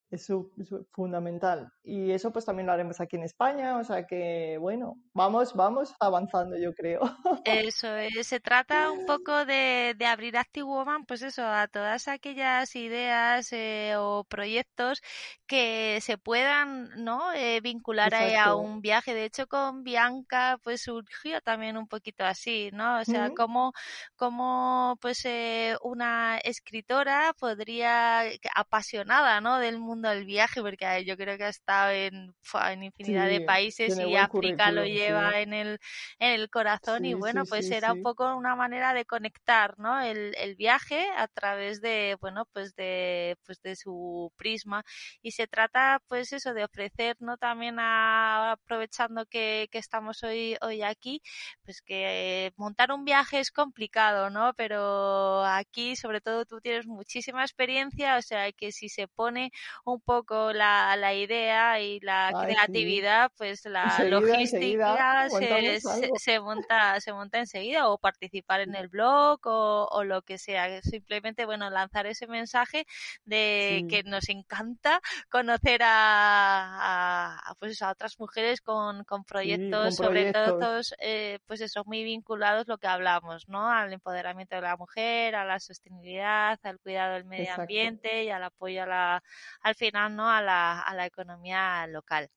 [0.09, 1.71] es, es, fundamental.
[1.83, 5.93] Y eso pues también lo haremos aquí en España, o sea que bueno, vamos, vamos
[5.99, 7.01] avanzando yo creo.
[7.45, 12.07] Eso es, se trata un poco de, de abrir Active Woman, pues eso, a todas
[12.07, 15.01] aquellas ideas eh, o proyectos
[15.45, 17.33] que se puedan, ¿no?
[17.33, 19.13] Eh, vincular a, a, un viaje.
[19.13, 22.99] De hecho, con Bianca pues surgió también un poquito así, ¿no?
[22.99, 23.35] O sea, uh -huh.
[23.35, 23.73] como,
[24.15, 28.23] como pues eh, una escritora podría,
[28.55, 29.59] apasionada, ¿no?
[29.59, 32.33] Del mundo mundo del viaje, porque yo creo que ha estado en,
[32.71, 35.37] en infinidad sí, de países y África lo lleva sí.
[35.39, 35.79] en, el,
[36.19, 39.99] en el corazón sí, y bueno, pues era un poco una manera de conectar, ¿no?
[39.99, 44.83] El, el, viaje a través de, bueno, pues de, pues de su prisma
[45.21, 47.37] y se trata pues eso de ofrecer, ¿no?
[47.37, 51.21] También a, aprovechando que, que estamos hoy, hoy aquí,
[51.63, 54.53] pues que montar un viaje es complicado, ¿no?
[54.55, 59.51] Pero aquí sobre todo tú tienes muchísima experiencia, o sea que si se pone
[59.93, 63.35] un poco la, la idea y la Ay, creatividad, sí.
[63.37, 68.75] pues la enseguida, logística enseguida, se, se, se, monta, se monta enseguida o participar en
[68.75, 70.81] el blog o, o, lo que sea.
[70.81, 72.85] Simplemente, bueno, lanzar ese mensaje
[73.25, 73.87] de sí.
[73.87, 81.39] que nos encanta conocer a, pues a otras mujeres con, con proyectos, sobre todo, eh,
[81.45, 83.69] pues eso, muy vinculados lo que hablamos, ¿no?
[83.69, 88.43] Al empoderamiento de la mujer, a la sostenibilidad, al cuidado del medio ambiente y al
[88.43, 89.23] apoyo a la,
[89.61, 90.29] al final, ¿no?
[90.29, 92.29] A la, a la economía local.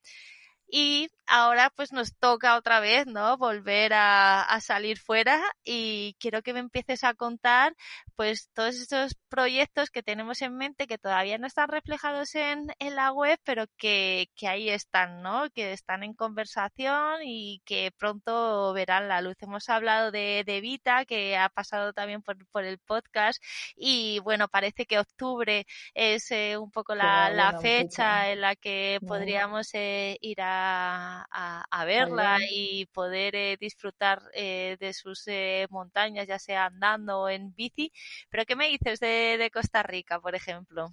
[0.73, 3.37] Y ahora pues nos toca otra vez, ¿no?
[3.37, 7.75] Volver a, a, salir fuera y quiero que me empieces a contar
[8.15, 12.95] pues todos estos proyectos que tenemos en mente que todavía no están reflejados en, en
[12.95, 15.49] la web, pero que, que, ahí están, ¿no?
[15.51, 19.35] Que están en conversación y que pronto verán la luz.
[19.41, 23.43] Hemos hablado de, de Vita, que ha pasado también por, por el podcast
[23.75, 28.99] y bueno, parece que octubre es eh, un poco la, la fecha en la que
[29.05, 36.27] podríamos eh, ir a a, verla y poder eh, disfrutar eh, de sus eh, montañas,
[36.27, 37.91] ya sea andando o en bici.
[38.29, 40.89] Pero ¿qué me dices de, Costa Rica, por ejemplo?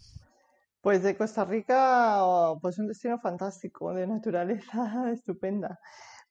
[0.80, 5.78] Pues de Costa Rica, oh, pues un destino fantástico, de naturaleza estupenda.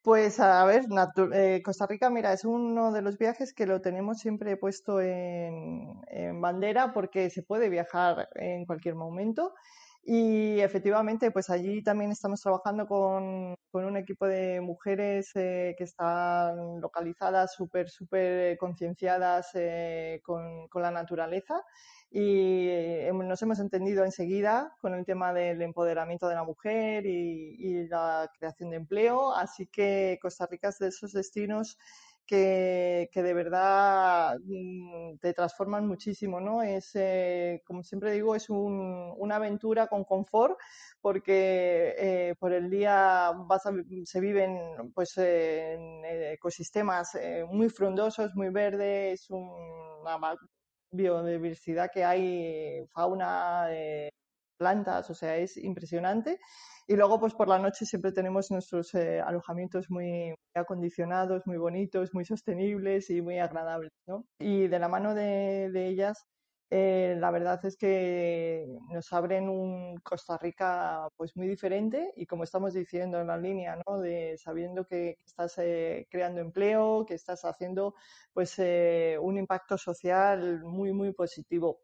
[0.01, 0.85] Pues a ver,
[1.63, 6.39] Costa Rica, mira, es uno de los viajes que lo tenemos siempre puesto en, en
[6.39, 9.53] bandera porque se puede viajar en cualquier momento
[10.09, 15.83] y efectivamente, pues allí también estamos trabajando con, con un equipo de mujeres eh, que
[15.83, 21.61] están localizadas, súper, súper concienciadas eh, con, con, la naturaleza
[22.09, 27.57] y eh, nos hemos entendido enseguida con el tema del empoderamiento de la mujer y,
[27.59, 29.33] y la creación de empleo.
[29.35, 31.77] Así que Costa Rica es de esos destinos
[32.27, 36.61] que, de verdad mm, te transforman muchísimo, ¿no?
[36.61, 40.57] Es, eh, como siempre digo, es una aventura con confort
[41.01, 43.31] porque eh, por el día
[44.05, 50.35] se viven pues, en ecosistemas eh, muy frondosos, muy verdes, una
[50.91, 53.67] biodiversidad que hay, fauna,
[54.57, 56.39] plantas, o sea, es impresionante.
[56.89, 62.13] Y luego, pues por la noche siempre tenemos nuestros eh, alojamientos muy, acondicionados, muy bonitos,
[62.13, 64.25] muy sostenibles y muy agradables, ¿no?
[64.39, 66.25] Y de la mano de, ellas,
[66.69, 72.45] eh, la verdad es que nos abren un Costa Rica pues muy diferente y como
[72.45, 73.99] estamos diciendo en la línea, ¿no?
[73.99, 77.95] De sabiendo que estás eh, creando empleo, que estás haciendo
[78.33, 81.81] pues un impacto social muy muy positivo.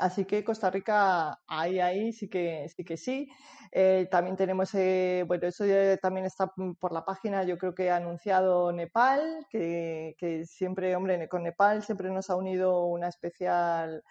[0.00, 2.84] Así que Costa Rica, ahí, ahí sí que sí.
[2.84, 3.28] Que sí.
[3.72, 5.64] Eh, también tenemos, eh, bueno, eso
[6.02, 11.28] también está por la página, yo creo que ha anunciado Nepal, que, que siempre, hombre,
[11.28, 14.02] con Nepal siempre nos ha unido una especial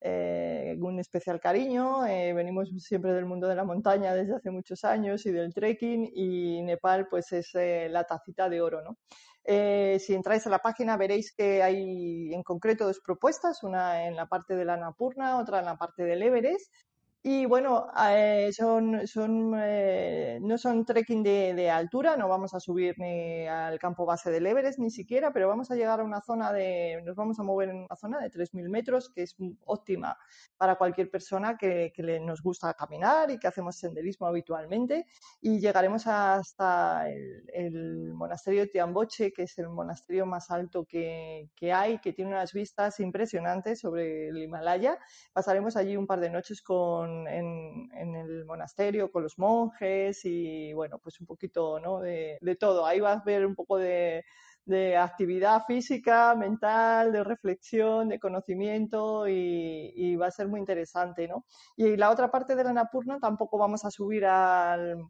[0.00, 2.06] eh, un especial cariño.
[2.06, 6.10] Eh, venimos siempre del mundo de la montaña desde hace muchos años y del trekking
[6.14, 8.96] y Nepal pues es eh, la tacita de oro, ¿no?
[9.50, 14.26] si entráis a la página veréis que hay en concreto dos propuestas, una en la
[14.26, 16.70] parte de la Napurna, otra en la parte del Everest
[17.30, 22.60] y bueno, eh, son, son, eh, no son trekking de, de, altura, no vamos a
[22.60, 26.22] subir ni al campo base del Everest ni siquiera, pero vamos a llegar a una
[26.22, 30.16] zona de, nos vamos a mover en una zona de 3.000 metros, que es óptima
[30.56, 35.04] para cualquier persona que, que le, nos gusta caminar y que hacemos senderismo habitualmente.
[35.42, 41.50] Y llegaremos hasta el, el monasterio de Tiamboche, que es el monasterio más alto que,
[41.54, 44.98] que hay, que tiene unas vistas impresionantes sobre el Himalaya.
[45.34, 50.98] Pasaremos allí un par de noches con en, el monasterio con los monjes y bueno,
[50.98, 52.00] pues un poquito ¿no?
[52.00, 52.86] de, todo.
[52.86, 54.24] Ahí vas a ver un poco de,
[54.98, 61.44] actividad física, mental, de reflexión, de conocimiento y, va a ser muy interesante, ¿no?
[61.76, 65.08] Y la otra parte de la Napurna tampoco vamos a subir al,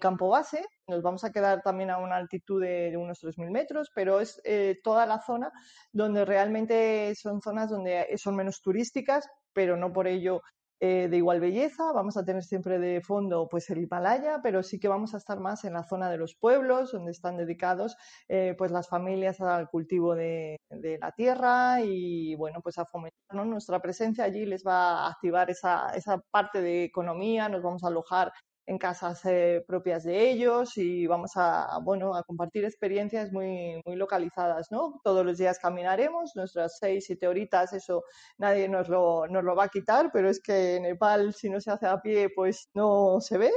[0.00, 4.20] campo base, nos vamos a quedar también a una altitud de, unos 3.000 metros, pero
[4.20, 5.50] es eh, toda la zona
[5.92, 10.42] donde realmente son zonas donde son menos turísticas, pero no por ello
[10.80, 11.92] eh, de igual belleza.
[11.92, 15.40] Vamos a tener siempre de fondo pues el Himalaya, pero sí que vamos a estar
[15.40, 17.96] más en la zona de los pueblos, donde están dedicados
[18.28, 20.58] eh, pues las familias al cultivo de,
[21.00, 25.90] la tierra y bueno, pues a fomentar nuestra presencia allí les va a activar esa,
[25.94, 28.32] esa parte de economía, nos vamos a alojar
[28.68, 33.96] en casas eh, propias de ellos y vamos a, bueno, a compartir experiencias muy, muy
[33.96, 35.00] localizadas, ¿no?
[35.02, 38.04] Todos los días caminaremos, nuestras seis, siete horitas, eso
[38.36, 41.62] nadie nos lo, nos lo va a quitar, pero es que en Nepal si no
[41.62, 43.50] se hace a pie, pues no se ve.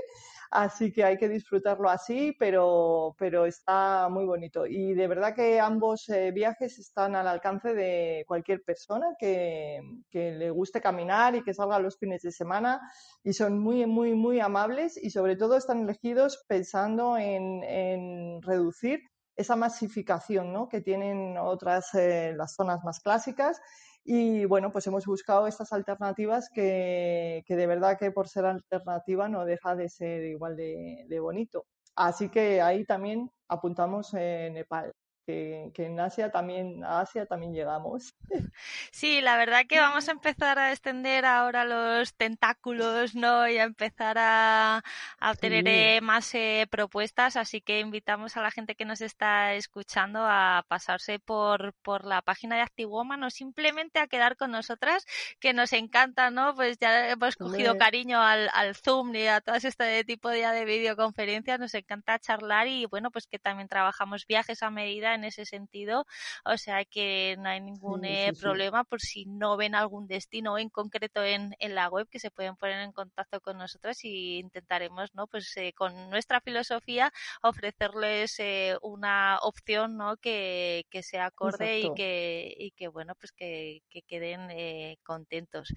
[0.52, 4.66] Así que hay que disfrutarlo así, pero, pero está muy bonito.
[4.66, 9.80] Y de verdad que ambos eh, viajes están al alcance de cualquier persona que,
[10.10, 12.82] que, le guste caminar y que salga los fines de semana.
[13.24, 19.00] Y son muy, muy, muy amables y sobre todo están elegidos pensando en, en reducir
[19.38, 20.68] esa masificación ¿no?
[20.68, 23.62] que tienen otras, eh, las zonas más clásicas
[24.04, 29.30] Y bueno, pues hemos buscado estas alternativas que, que de verdad que por ser alternativa
[29.30, 31.66] no deja de ser igual de, de bonito.
[31.96, 34.94] Así que ahí también apuntamos en Nepal
[35.26, 38.16] que, en Asia también, a Asia también llegamos.
[38.92, 43.48] Sí, la verdad que vamos a empezar a extender ahora los tentáculos, ¿no?
[43.48, 44.84] Y a empezar a,
[45.20, 49.54] a obtener eh, más eh, propuestas, así que invitamos a la gente que nos está
[49.54, 55.06] escuchando a pasarse por, por la página de ActiveWoman o simplemente a quedar con nosotras,
[55.40, 56.54] que nos encanta, ¿no?
[56.54, 60.66] Pues ya hemos cogido cariño al, al Zoom y a todo este tipo de, de
[60.66, 65.46] videoconferencias, nos encanta charlar y bueno, pues que también trabajamos viajes a medida en ese
[65.46, 66.06] sentido,
[66.46, 70.70] o sea que no hay ningún eh, problema por si no ven algún destino en
[70.70, 75.14] concreto en, en, la web que se pueden poner en contacto con nosotros y intentaremos,
[75.14, 75.28] ¿no?
[75.28, 80.18] Pues eh, con nuestra filosofía ofrecerles eh, una opción, ¿no?
[80.18, 85.74] Que, que sea acorde y que, y que, bueno, pues que, que queden contentos.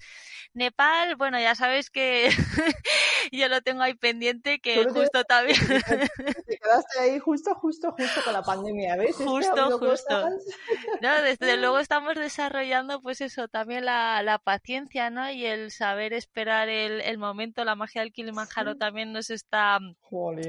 [0.53, 2.29] Nepal, bueno, ya sabes que
[3.31, 5.57] yo lo tengo ahí pendiente que justo también...
[6.45, 9.15] Te quedaste ahí justo, justo, justo con la pandemia, ¿ves?
[9.25, 10.29] Justo, justo.
[11.01, 15.29] No, desde luego estamos desarrollando pues eso, también la, la paciencia, ¿no?
[15.29, 19.79] Y el saber esperar el, el momento, la magia del Kilimanjaro también nos está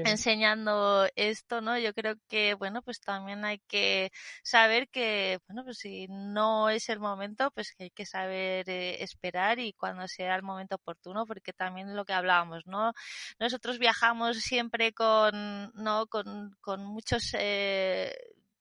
[0.05, 1.77] enseñando esto, ¿no?
[1.77, 4.11] Yo creo que, bueno, pues también hay que
[4.43, 9.03] saber que, bueno, pues si no es el momento, pues que hay que saber eh,
[9.03, 12.93] esperar y cuando sea el momento oportuno, porque también lo que hablábamos, ¿no?
[13.39, 16.07] Nosotros viajamos siempre con, ¿no?
[16.07, 18.15] Con, con muchos, eh,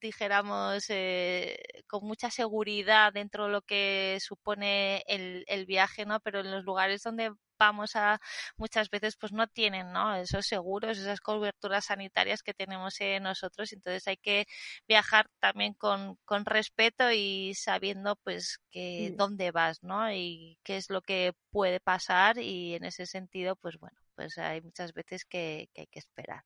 [0.07, 6.21] dijéramos, eh, con mucha seguridad dentro de lo que supone el, el viaje, ¿no?
[6.21, 8.21] Pero en los lugares donde vamos a
[8.57, 10.17] muchas veces pues no tienen ¿no?
[10.17, 14.47] esos seguros, esas coberturas sanitarias que tenemos eh, nosotros, entonces hay que
[14.89, 20.13] viajar también con, con respeto y sabiendo pues que dónde vas, ¿no?
[20.13, 24.63] Y qué es lo que puede pasar y en ese sentido pues bueno, pues hay
[24.63, 26.43] muchas veces que, que hay que esperar.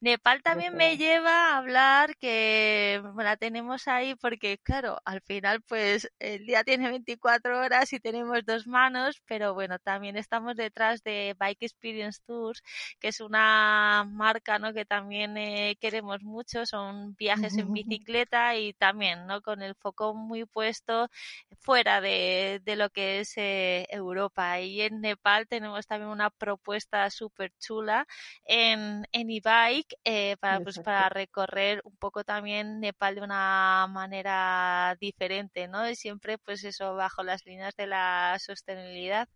[0.00, 6.10] Nepal también me lleva a hablar que la tenemos ahí porque, claro, al final, pues
[6.18, 11.34] el día tiene 24 horas y tenemos dos manos, pero bueno, también estamos detrás de
[11.38, 12.62] Bike Experience Tours,
[13.00, 14.74] que es una marca, ¿no?
[14.74, 19.40] Que también eh, queremos mucho, son viajes en bicicleta y también, ¿no?
[19.40, 21.08] Con el foco muy puesto
[21.58, 24.60] fuera de, de lo que es eh, Europa.
[24.60, 28.06] Y en Nepal tenemos también una propuesta súper chula
[28.44, 34.94] en, en e-bike eh, para, pues, para recorrer un poco también Nepal de una manera
[35.00, 35.88] diferente, ¿no?
[35.88, 39.28] Y siempre, pues eso, bajo las líneas de la sostenibilidad.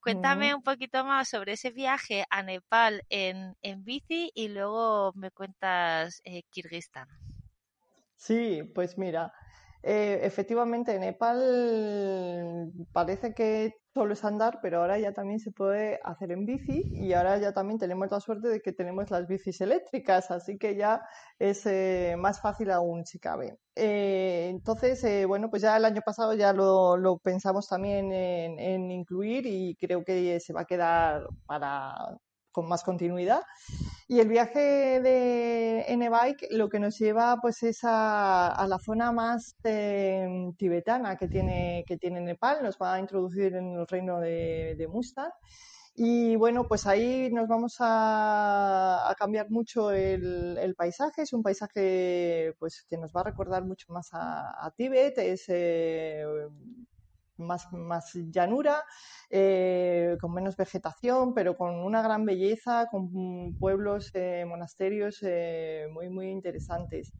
[0.00, 5.30] Cuéntame un poquito más sobre ese viaje a Nepal en, en bici y luego me
[5.30, 7.08] cuentas eh, Kirguistán.
[8.16, 9.32] Sí, pues mira,
[9.86, 16.32] eh, efectivamente, Nepal parece que solo es andar, pero ahora ya también se puede hacer
[16.32, 20.30] en bici y ahora ya también tenemos la suerte de que tenemos las bicis eléctricas,
[20.30, 21.02] así que ya
[21.38, 23.58] es eh, más fácil aún si cabe.
[23.76, 29.76] Eh, entonces, bueno, pues ya el año pasado ya lo, pensamos también en, incluir y
[29.76, 31.94] creo que se va a quedar para
[32.54, 33.42] con más continuidad.
[34.06, 39.56] Y el viaje de N-Bike lo que nos lleva pues es a, la zona más
[39.64, 44.76] eh, tibetana que tiene, que tiene Nepal, nos va a introducir en el reino de,
[44.78, 45.32] de Mustang.
[45.96, 51.22] Y bueno, pues ahí nos vamos a, cambiar mucho el, paisaje.
[51.22, 55.18] Es un paisaje pues que nos va a recordar mucho más a, Tíbet.
[55.18, 56.24] Es eh,
[57.38, 58.84] más, más llanura,
[59.30, 66.08] eh, con menos vegetación, pero con una gran belleza, con pueblos, eh, monasterios eh, muy,
[66.10, 67.14] muy interesantes.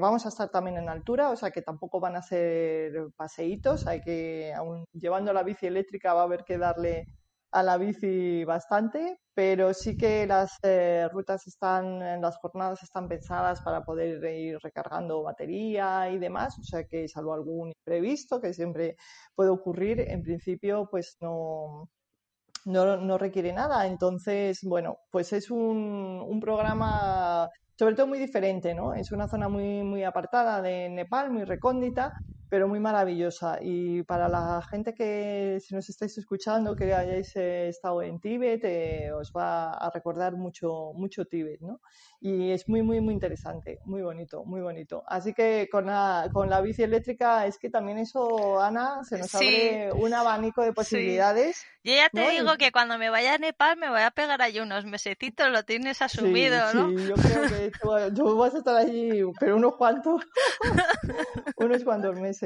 [0.00, 4.00] vamos a estar también en altura, o sea que tampoco van a ser paseitos, hay
[4.00, 7.06] que, aún llevando la bici eléctrica va a haber que darle
[7.54, 13.60] a la bici bastante, pero sí que las eh, rutas están, las jornadas están pensadas
[13.60, 18.96] para poder ir recargando batería y demás, o sea que salvo algún imprevisto que siempre
[19.36, 21.88] puede ocurrir, en principio pues no,
[22.64, 23.86] no, no requiere nada.
[23.86, 27.48] Entonces, bueno, pues es un, un programa
[27.78, 28.94] sobre todo muy diferente, ¿no?
[28.94, 32.12] Es una zona muy, muy apartada de Nepal, muy recóndita,
[32.54, 33.58] pero muy maravillosa.
[33.60, 38.60] Y para la gente que, si nos estáis escuchando, que hayáis eh, estado en Tíbet,
[38.62, 41.80] eh, os va a recordar mucho, mucho Tíbet, ¿no?
[42.20, 45.02] Y es muy, muy, muy interesante, muy bonito, muy bonito.
[45.08, 49.34] Así que con la, con la bici eléctrica es que también eso, Ana, se nos
[49.34, 51.66] abre un abanico de posibilidades.
[51.82, 54.60] Yo ya te digo que cuando me vaya a Nepal me voy a pegar allí
[54.60, 56.88] unos mesecitos, lo tienes asumido, ¿no?
[56.88, 60.22] Sí, yo creo que tú vas a estar allí, pero unos cuantos,
[61.58, 62.43] unos cuantos meses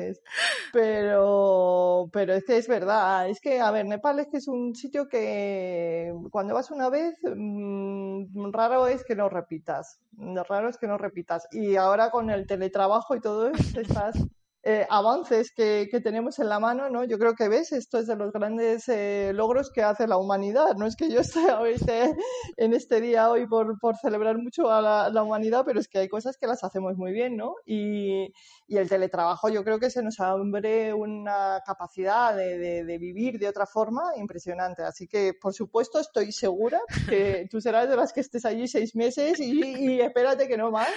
[0.72, 4.74] Pero, pero es que es verdad, es que, a ver, Nepal es que es un
[4.74, 10.00] sitio que cuando vas una vez, mm, raro es que no repitas,
[10.48, 11.48] raro es que no repitas.
[11.52, 14.16] Y ahora con el teletrabajo y todo eso, estás
[14.64, 17.04] eh, avances que, que, tenemos en la mano, ¿no?
[17.04, 20.74] Yo creo que ves, esto es de los grandes eh, logros que hace la humanidad.
[20.76, 21.20] No es que yo
[21.66, 22.16] esté,
[22.56, 25.98] en este día hoy por, por celebrar mucho a la, la, humanidad, pero es que
[25.98, 27.54] hay cosas que las hacemos muy bien, ¿no?
[27.66, 28.32] Y,
[28.66, 33.38] y el teletrabajo yo creo que se nos abre una capacidad de, de, de, vivir
[33.38, 34.82] de otra forma impresionante.
[34.82, 38.96] Así que, por supuesto, estoy segura que tú serás de las que estés allí seis
[38.96, 40.90] meses y, y espérate que no más,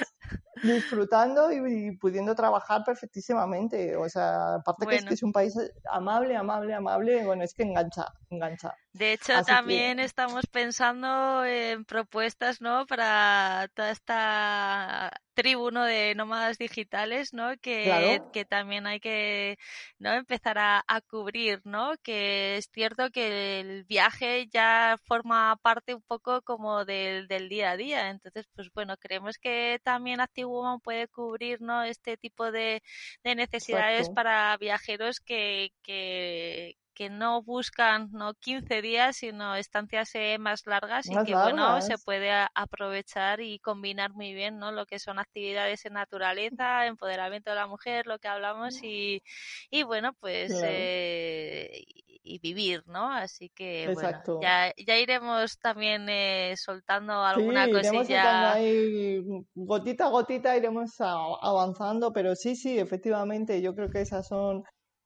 [0.64, 3.51] disfrutando y, y pudiendo trabajar perfectísimamente
[3.97, 5.56] o sea, aparte que es que es un país
[5.89, 8.76] amable, amable, amable, bueno, es que engancha, engancha.
[8.93, 12.86] De hecho, también estamos pensando en propuestas, ¿no?
[12.86, 17.58] Para toda esta tribu de nómadas digitales, ¿no?
[17.62, 19.58] Que, que también hay que
[19.97, 20.14] ¿no?
[20.14, 21.93] empezar a, a, cubrir, ¿no?
[22.04, 27.72] Que es cierto que el viaje ya forma parte un poco como del, del día
[27.72, 28.10] a día.
[28.10, 31.84] Entonces, pues bueno, creemos que también ActiveWoman puede cubrir, ¿no?
[31.84, 32.84] Este tipo de,
[33.24, 34.16] de necesidades Exacto.
[34.16, 41.10] para viajeros que, que, que no buscan no 15 días, sino estancias eh, más largas
[41.10, 41.54] más y que largas.
[41.54, 44.72] bueno, se puede aprovechar y combinar muy bien, ¿no?
[44.72, 49.22] Lo que son actividades en naturaleza, empoderamiento de la mujer, lo que hablamos y,
[49.70, 51.84] y bueno, pues eh,
[52.24, 53.12] y vivir, ¿no?
[53.12, 54.38] Así que Exacto.
[54.38, 57.89] bueno, ya, ya iremos también eh, soltando alguna sí, cosilla.
[57.89, 59.22] Iremos soltando ahí
[59.56, 64.64] gotita a gotita, iremos avanzando, pero sí, sí, efectivamente, yo creo que esas son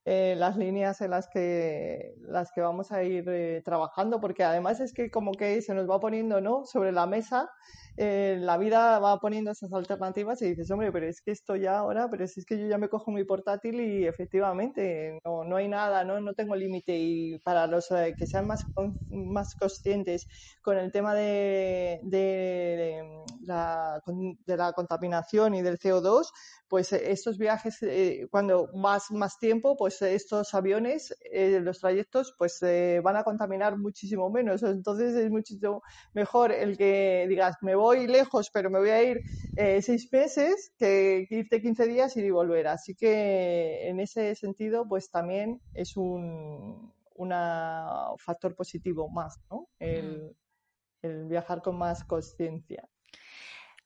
[0.08, 4.80] eh, las líneas en las que, las que vamos a ir eh, trabajando, porque además
[4.80, 6.64] es que como que se nos va poniendo ¿no?
[6.66, 7.50] sobre la mesa,
[7.98, 11.78] eh, la vida va poniendo esas alternativas y dices, hombre, pero es que esto ya
[11.80, 15.68] ahora, pero es que yo ya me cojo mi portátil y efectivamente no, no hay
[15.68, 18.66] nada, no, no tengo límite y para los eh, que sean más,
[19.10, 20.28] más conscientes
[20.62, 24.02] con el tema de, de, de, la,
[24.46, 26.32] de la contaminación y del CO2,
[26.68, 32.62] pues estos viajes, eh, cuando más, más tiempo, pues estos aviones, eh, los trayectos, pues
[32.64, 34.64] eh, van a contaminar muchísimo menos.
[34.64, 35.82] Entonces es muchísimo
[36.14, 39.22] mejor el que digas, me voy lejos, pero me voy a ir
[39.56, 42.68] eh, seis meses, que irte 15 días y volver.
[42.68, 49.70] Así que en ese sentido, pues también es un una factor positivo más, ¿no?
[49.80, 50.36] El,
[51.02, 52.88] el viajar con más conciencia.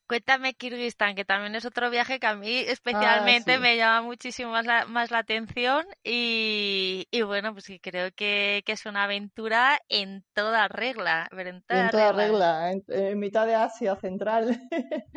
[0.09, 3.61] Cuéntame Kirguistán, que también es otro viaje que a mí especialmente ah, sí.
[3.61, 8.63] me llama muchísimo más la, más la atención y, y, bueno, pues que creo que,
[8.65, 11.29] que, es una aventura en toda regla.
[11.31, 14.59] En toda, en toda regla, en, en, mitad de Asia Central.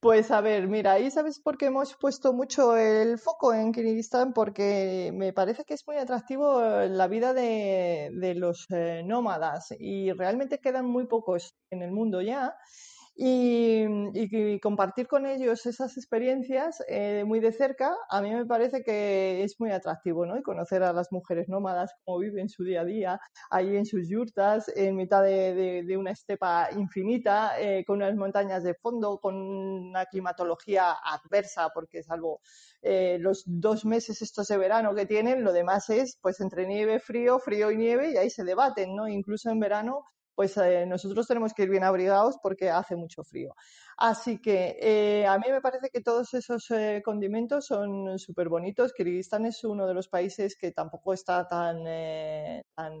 [0.00, 4.32] pues a ver, mira, ahí sabes por qué hemos puesto mucho el foco en Kirguistán,
[4.32, 10.10] porque me parece que es muy atractivo la vida de, de los eh, nómadas y
[10.10, 12.56] realmente quedan muy pocos en el mundo ya.
[13.22, 18.82] Y, y, compartir con ellos esas experiencias eh, muy de cerca, a mí me parece
[18.82, 20.38] que es muy atractivo, ¿no?
[20.38, 24.08] Y conocer a las mujeres nómadas, cómo viven su día a día, ahí en sus
[24.08, 29.18] yurtas, en mitad de, de, de una estepa infinita, eh, con unas montañas de fondo,
[29.18, 32.40] con una climatología adversa, porque salvo
[32.80, 37.00] eh, los dos meses estos de verano que tienen, lo demás es pues entre nieve,
[37.00, 39.08] frío, frío y nieve, y ahí se debaten, ¿no?
[39.08, 40.04] Incluso en verano
[40.40, 43.54] pues eh, nosotros tenemos que ir bien abrigados porque hace mucho frío.
[43.98, 48.94] Así que eh, a mí me parece que todos esos eh, condimentos son súper bonitos.
[48.94, 51.84] Kirguistán es uno de los países que tampoco está tan,
[52.74, 52.92] tan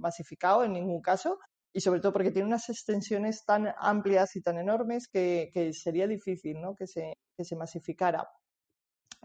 [0.00, 1.38] masificado en ningún caso
[1.72, 6.08] y sobre todo porque tiene unas extensiones tan amplias y tan enormes que, que sería
[6.08, 6.74] difícil ¿no?
[6.74, 8.28] que, se, que se masificara.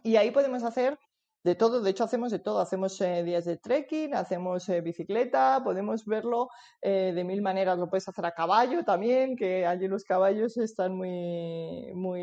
[0.04, 1.00] Y ahí podemos hacer
[1.44, 5.62] de todo, de hecho hacemos de todo, hacemos eh, días de trekking, hacemos eh, bicicleta,
[5.64, 6.50] podemos verlo
[6.82, 10.96] eh, de mil maneras, lo puedes hacer a caballo también, que allí los caballos están
[10.96, 12.22] muy, muy,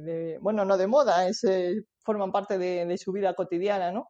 [0.00, 4.08] de, bueno, no de moda, es, eh, forman parte de, de, su vida cotidiana, ¿no?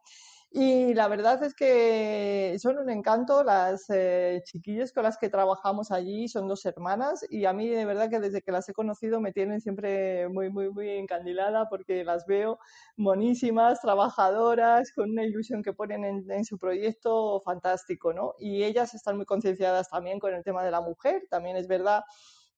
[0.51, 5.91] Y la verdad es que son un encanto las eh, chiquillas con las que trabajamos
[5.91, 9.21] allí, son dos hermanas y a mí de verdad que desde que las he conocido
[9.21, 12.57] me tienen siempre muy, muy, muy encandilada porque las veo
[12.97, 18.33] monísimas, trabajadoras, con una ilusión que ponen en, en su proyecto fantástico, ¿no?
[18.39, 22.03] Y ellas están muy concienciadas también con el tema de la mujer, también es verdad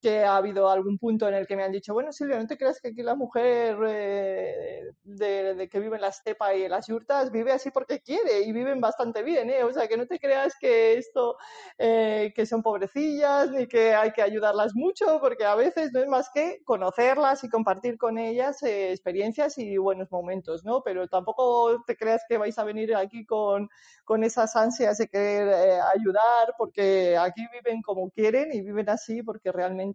[0.01, 2.57] que ha habido algún punto en el que me han dicho, bueno, Silvia, no te
[2.57, 6.87] creas que aquí la mujer eh, de, que vive en la estepa y en las
[6.87, 9.63] yurtas vive así porque quiere y viven bastante bien, ¿eh?
[9.63, 11.37] O sea, que no te creas que esto,
[11.77, 16.07] eh, que son pobrecillas ni que hay que ayudarlas mucho, porque a veces no es
[16.07, 20.81] más que conocerlas y compartir con ellas eh, experiencias y buenos momentos, ¿no?
[20.81, 23.69] Pero tampoco te creas que vais a venir aquí con,
[24.03, 29.51] con esas ansias de querer ayudar, porque aquí viven como quieren y viven así porque
[29.51, 29.90] realmente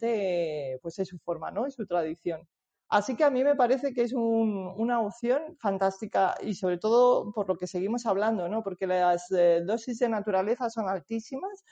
[0.83, 1.67] pues es su forma, ¿no?
[1.67, 2.47] Es su tradición.
[2.89, 7.49] Así que a mí me parece que es una opción fantástica y sobre todo por
[7.49, 8.63] lo que seguimos hablando, ¿no?
[8.63, 11.65] Porque las eh, dosis de naturaleza son altísimas.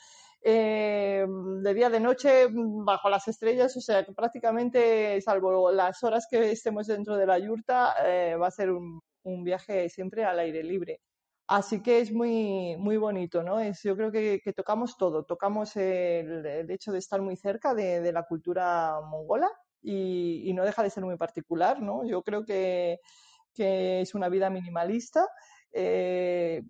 [0.42, 1.24] Eh,
[1.62, 6.50] de día de noche bajo las estrellas, o sea que prácticamente, salvo las horas que
[6.50, 9.00] estemos dentro de la yurta, eh, va a ser un,
[9.44, 11.00] viaje siempre al aire libre.
[11.46, 13.60] Así que es muy, muy bonito, ¿no?
[13.60, 18.22] Es, yo creo que, tocamos todo, tocamos el, hecho de estar muy cerca de, la
[18.22, 19.50] cultura mongola
[19.82, 22.04] y, no deja de ser muy particular, ¿no?
[22.06, 22.98] Yo creo que,
[23.56, 25.28] es una vida minimalista,
[25.72, 26.62] eh,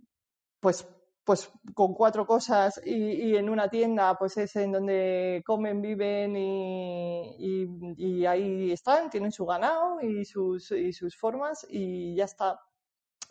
[0.60, 0.86] pues,
[1.24, 7.66] pues con cuatro cosas y, en una tienda, pues es en donde comen, viven y,
[7.96, 12.60] y ahí están, tienen su ganado y sus, y sus formas y ya está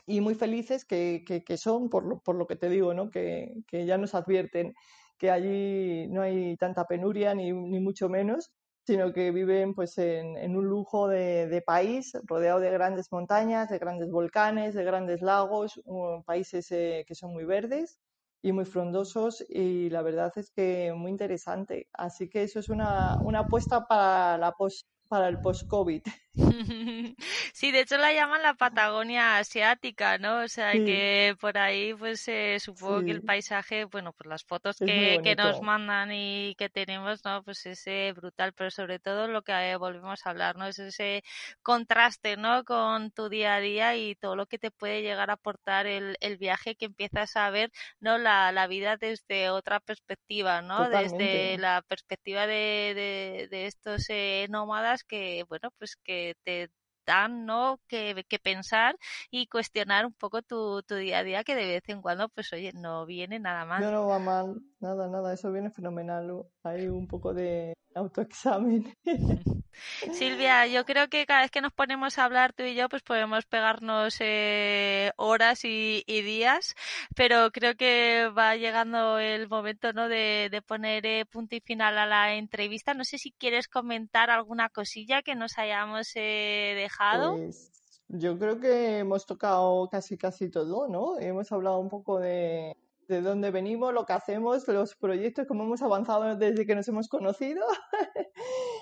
[0.06, 3.10] y muy felices que, que, son, por lo, por lo, que te digo, ¿no?
[3.10, 4.74] que, que, ya nos advierten
[5.18, 8.52] que allí no hay tanta penuria ni, ni mucho menos,
[8.86, 13.70] sino que viven pues en, en un lujo de, de, país rodeado de grandes montañas,
[13.70, 15.82] de grandes volcanes, de grandes lagos,
[16.26, 18.00] países eh, que son muy verdes
[18.42, 21.88] y muy frondosos y la verdad es que muy interesante.
[21.94, 26.02] Así que eso es una, una apuesta para la post para el post-COVID.
[27.54, 30.42] Sí, de hecho la llaman la Patagonia asiática, ¿no?
[30.42, 34.78] O sea, que por ahí pues eh, supongo que el paisaje, bueno, pues las fotos
[34.78, 37.44] que, que, nos mandan y que tenemos, ¿no?
[37.44, 40.66] Pues es brutal, pero sobre todo lo que eh, volvemos a hablar, ¿no?
[40.66, 41.24] Es ese
[41.62, 42.64] contraste, ¿no?
[42.64, 46.18] Con tu día a día y todo lo que te puede llegar a aportar el,
[46.20, 48.18] el viaje que empiezas a ver, ¿no?
[48.18, 50.90] La, la vida desde otra perspectiva, ¿no?
[50.90, 56.70] Desde la perspectiva de, de, de estos eh, nómadas que, bueno, pues que te
[57.06, 57.80] dan, ¿no?
[57.88, 58.98] Que, que, pensar
[59.30, 62.52] y cuestionar un poco tu, tu, día a día, que de vez en cuando, pues
[62.54, 63.82] oye, no viene nada mal.
[63.82, 66.46] No, no va mal, nada, nada, eso viene fenomenal.
[66.64, 68.94] Hay un poco de autoexamen.
[70.12, 73.02] Silvia, yo creo que cada vez que nos ponemos a hablar tú y yo, pues
[73.02, 76.76] podemos pegarnos eh, horas y, días,
[77.16, 80.10] pero creo que va llegando el momento ¿no?
[80.10, 82.94] de, de poner eh, punto y final a la entrevista.
[82.94, 87.36] No sé si quieres comentar alguna cosilla que nos hayamos eh, dejado.
[87.36, 87.72] Pues
[88.10, 91.18] yo creo que hemos tocado casi casi todo, ¿no?
[91.20, 92.76] Hemos hablado un poco de,
[93.08, 97.08] de dónde venimos, lo que hacemos, los proyectos, cómo hemos avanzado desde que nos hemos
[97.08, 97.66] conocido.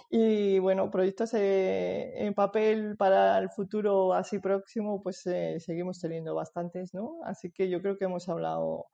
[0.09, 6.35] y bueno, proyectos eh, en papel para el futuro así próximo, pues eh, seguimos teniendo
[6.35, 7.19] bastantes, ¿no?
[7.25, 8.87] Así que yo creo que hemos hablado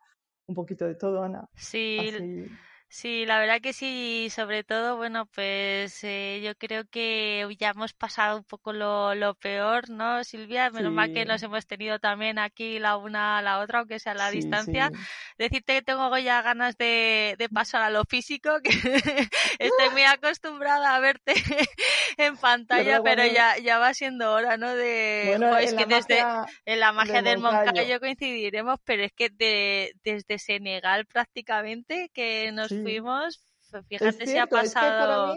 [0.48, 1.50] un poquito de todo, Ana.
[1.56, 2.48] Sí.
[2.90, 7.92] Sí, la verdad que sí, sobre todo, bueno, pues eh, yo creo que ya hemos
[7.94, 10.70] pasado un poco lo, lo peor, ¿no, Silvia?
[10.70, 14.14] Menos mal que nos hemos tenido también aquí la una a la otra, aunque sea
[14.14, 14.90] a la distancia.
[15.38, 20.96] Decirte que tengo ya ganas de, de pasar a lo físico, que estoy muy acostumbrada
[20.96, 21.34] a verte
[22.18, 24.74] en pantalla, pero ya, ya va siendo hora, ¿no?
[24.74, 26.24] De, bueno, es que desde
[26.66, 32.77] en la magia del Moncayo coincidiremos, pero es que de, desde Senegal prácticamente que nos
[32.84, 33.44] fuimos,
[33.88, 35.36] fíjate si ha pasado...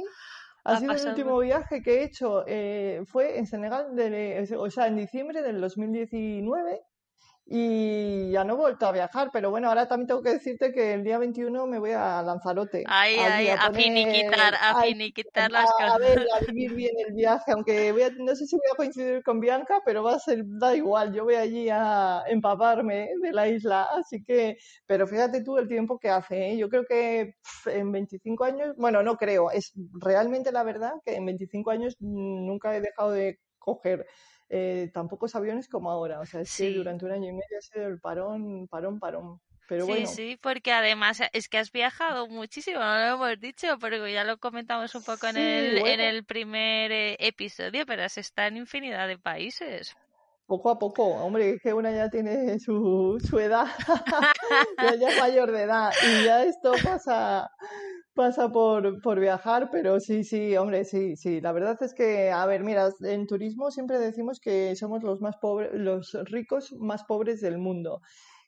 [0.64, 3.86] ha, sido el último viaje que he hecho, eh, fue en Senegal,
[4.56, 6.80] o sea, en diciembre del 2019
[7.52, 10.94] y ya no he vuelto a viajar, pero bueno, ahora también tengo que decirte que
[10.94, 12.84] el día 21 me voy a Lanzarote.
[12.86, 15.94] Ahí, ahí, a, finiquitar, a finiquitar las cosas.
[15.94, 18.76] A ver, a vivir bien el viaje, aunque voy a, no sé si voy a
[18.76, 23.32] coincidir con Bianca, pero va a ser, da igual, yo voy allí a empaparme de
[23.32, 26.56] la isla, así que, pero fíjate tú el tiempo que hace, ¿eh?
[26.56, 27.34] yo creo que
[27.66, 32.76] en 25 años, bueno, no creo, es realmente la verdad que en 25 años nunca
[32.76, 34.06] he dejado de coger
[34.50, 36.20] eh, tan pocos aviones como ahora.
[36.20, 39.40] O sea, es que durante un año y medio ha sido el parón, parón, parón.
[39.68, 40.06] Pero sí, bueno.
[40.08, 44.38] sí, porque además es que has viajado muchísimo, no lo hemos dicho, porque ya lo
[44.38, 49.06] comentamos un poco en, el, en el primer eh, episodio, pero has estado en infinidad
[49.06, 49.96] de países.
[50.50, 53.66] Poco a poco, hombre, que una ya tiene su, su edad,
[55.00, 57.48] ya es mayor de edad, y ya esto pasa,
[58.14, 61.40] pasa por, por viajar, pero sí, sí, hombre, sí, sí.
[61.40, 65.36] La verdad es que, a ver, mira, en turismo siempre decimos que somos los más
[65.36, 68.00] pobres, los ricos más pobres del mundo.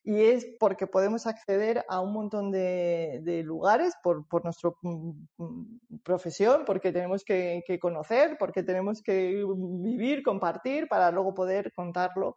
[0.04, 5.78] Y es porque podemos acceder a un montón de, lugares por, por nuestra mm, mm,
[6.02, 9.44] profesión, porque tenemos que, conocer, porque tenemos que
[9.82, 12.34] vivir, compartir para luego poder contarlo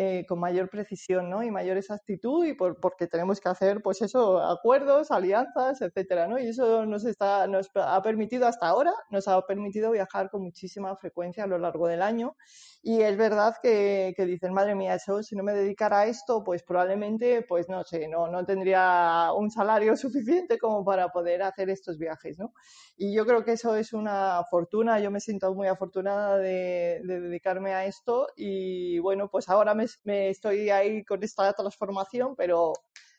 [0.00, 1.42] eh, con mayor precisión ¿no?
[1.42, 6.38] y mayor exactitud y por, porque tenemos que hacer pues eso, acuerdos, alianzas, etcétera, ¿no?
[6.38, 10.96] Y eso nos, está, nos ha permitido hasta ahora, nos ha permitido viajar con muchísima
[10.98, 12.36] frecuencia a lo largo del año
[12.80, 16.44] y es verdad que, que dicen, madre mía, eso si no me dedicara a esto,
[16.44, 21.70] pues probablemente, pues no sé, no, no tendría un salario suficiente como para poder hacer
[21.70, 22.52] estos viajes, ¿no?
[22.96, 27.20] Y yo creo que eso es una fortuna, yo me siento muy afortunada de, de
[27.20, 32.72] dedicarme a esto y bueno, pues ahora me, me estoy ahí con esta transformación, pero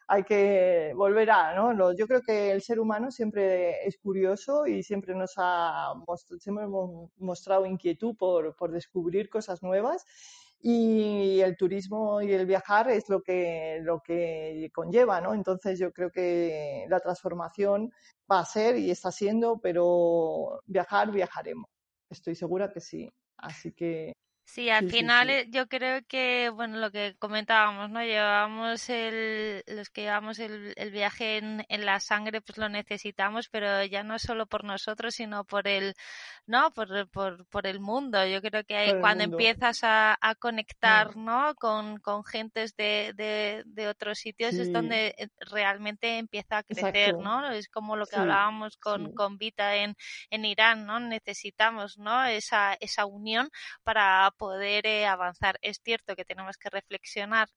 [0.07, 1.93] hay que volver a, ¿no?
[1.93, 5.93] Yo creo que el ser humano siempre es curioso y siempre nos ha
[6.39, 10.03] siempre hemos mostrado inquietud por, por descubrir cosas nuevas
[10.61, 15.33] y el turismo y el viajar es lo que, lo que conlleva, ¿no?
[15.33, 17.93] Entonces yo creo que la transformación
[18.29, 21.67] va a ser y está siendo, pero viajar, viajaremos.
[22.09, 23.09] Estoy segura que sí.
[23.37, 24.13] Así que
[24.51, 28.03] Sí, al final eh, yo creo que, bueno, lo que comentábamos, ¿no?
[28.03, 33.47] Llevamos el, los que llevamos el, el viaje en, en, la sangre, pues lo necesitamos,
[33.47, 35.93] pero ya no solo por nosotros, sino por el,
[36.47, 36.71] ¿no?
[36.71, 38.25] Por, por, por el mundo.
[38.25, 41.53] Yo creo que cuando empiezas a, a conectar, ¿no?
[41.53, 47.15] Con, con gentes de, de, de otros sitios es donde eh, realmente empieza a crecer,
[47.19, 47.51] ¿no?
[47.51, 49.95] Es como lo que hablábamos con, con Vita en,
[50.31, 50.99] en Irán, ¿no?
[50.99, 52.25] Necesitamos, ¿no?
[52.25, 53.51] Esa, esa unión
[53.83, 55.59] para poder eh, avanzar.
[55.61, 57.49] Es cierto que tenemos que reflexionar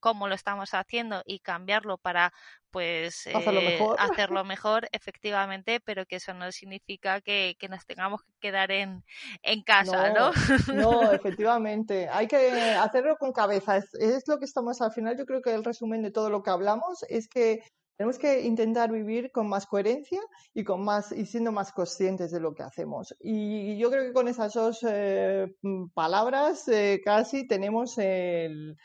[0.00, 2.32] cómo lo estamos haciendo y cambiarlo para
[2.70, 3.96] pues hacerlo, eh, mejor.
[3.98, 9.04] hacerlo mejor efectivamente pero que eso no significa que, que nos tengamos que quedar en,
[9.42, 10.30] en casa no,
[10.72, 15.26] no efectivamente hay que hacerlo con cabeza es, es, lo que estamos al final yo
[15.26, 17.62] creo que el resumen de todo lo que hablamos es que
[17.96, 20.20] tenemos que intentar vivir con más coherencia
[20.54, 23.14] y con más y siendo más conscientes de lo que hacemos.
[23.20, 28.76] Y yo creo que con esas dos eh, mm, palabras eh, casi tenemos el,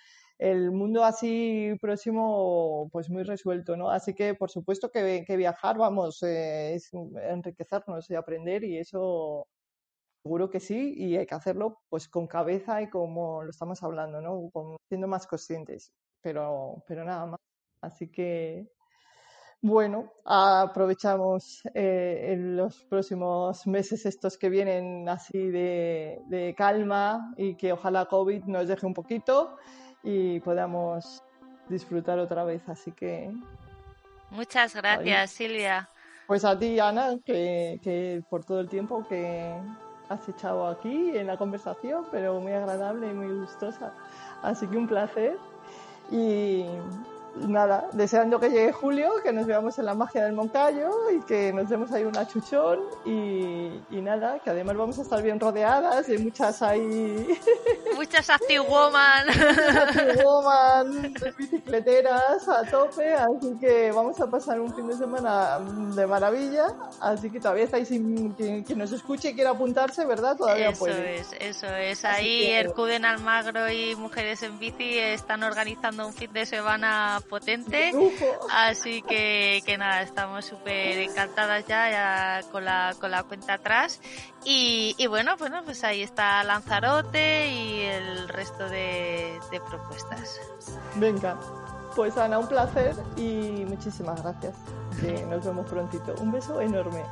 [0.71, 3.91] mundo así próximo pues muy resuelto, ¿no?
[3.91, 9.45] Así que por supuesto que, que viajar, vamos, eh, es enriquecernos y aprender y eso
[10.23, 14.21] seguro que sí y hay que hacerlo pues con cabeza y como lo estamos hablando,
[14.21, 14.49] ¿no?
[14.87, 15.91] siendo más conscientes,
[16.21, 17.39] pero, pero nada más.
[17.81, 18.67] Así que
[19.61, 27.73] bueno, aprovechamos eh, en los próximos meses estos que vienen así de, calma y que
[27.73, 29.57] ojalá COVID nos deje un poquito
[30.03, 31.23] y podamos
[31.69, 32.67] disfrutar otra vez.
[32.67, 33.31] Así que.
[34.31, 35.87] Muchas gracias, Silvia.
[36.25, 39.53] Pues a ti, Ana, que, que por todo el tiempo que
[40.09, 43.93] has echado aquí en la conversación, pero muy agradable y muy gustosa.
[44.41, 45.37] Así que un placer.
[46.09, 46.65] Y,
[47.35, 51.53] nada, deseando que llegue julio, que nos veamos en la magia del Moncayo y que
[51.53, 56.09] nos demos ahí una chuchón y, y nada, que además vamos a estar bien rodeadas
[56.09, 57.27] y muchas ahí...
[57.95, 59.29] Muchas active woman.
[59.29, 66.07] active woman, bicicleteras a tope, así que vamos a pasar un fin de semana de
[66.07, 66.67] maravilla,
[66.99, 70.35] así que todavía estáis sin quien, nos escuche y quiera apuntarse, ¿verdad?
[70.35, 71.15] Todavía eso puede.
[71.17, 72.03] es, eso es.
[72.05, 72.59] Ahí que...
[72.59, 77.91] Ercuden Almagro y Mujeres en Bici están organizando un fin de semana potente.
[78.49, 84.01] Así que, que nada, estamos súper encantadas ya, ya, con, la, con la cuenta atrás.
[84.43, 90.39] Y, y, bueno, bueno, pues ahí está Lanzarote y el resto de, de propuestas.
[90.95, 91.39] Venga,
[91.95, 94.55] pues Ana, un placer y muchísimas gracias.
[94.99, 96.13] Que nos vemos prontito.
[96.19, 97.03] Un beso enorme.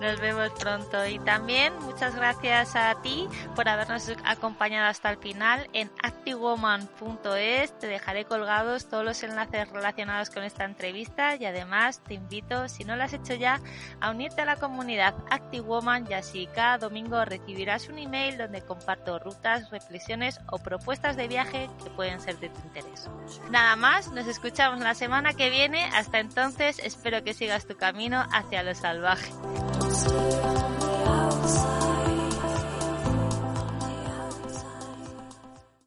[0.00, 5.68] Nos vemos pronto y también muchas gracias a ti por habernos acompañado hasta el final
[5.74, 7.78] en activewoman.es.
[7.78, 12.84] Te dejaré colgados todos los enlaces relacionados con esta entrevista y además te invito, si
[12.84, 13.60] no lo has hecho ya,
[14.00, 19.18] a unirte a la comunidad ActiveWoman y así cada domingo recibirás un email donde comparto
[19.18, 23.10] rutas, reflexiones o propuestas de viaje que pueden ser de tu interés.
[23.50, 25.84] Nada más, nos escuchamos la semana que viene.
[25.94, 29.30] Hasta entonces, espero que sigas tu camino hacia lo salvaje.
[29.92, 31.89] Stay on the outside.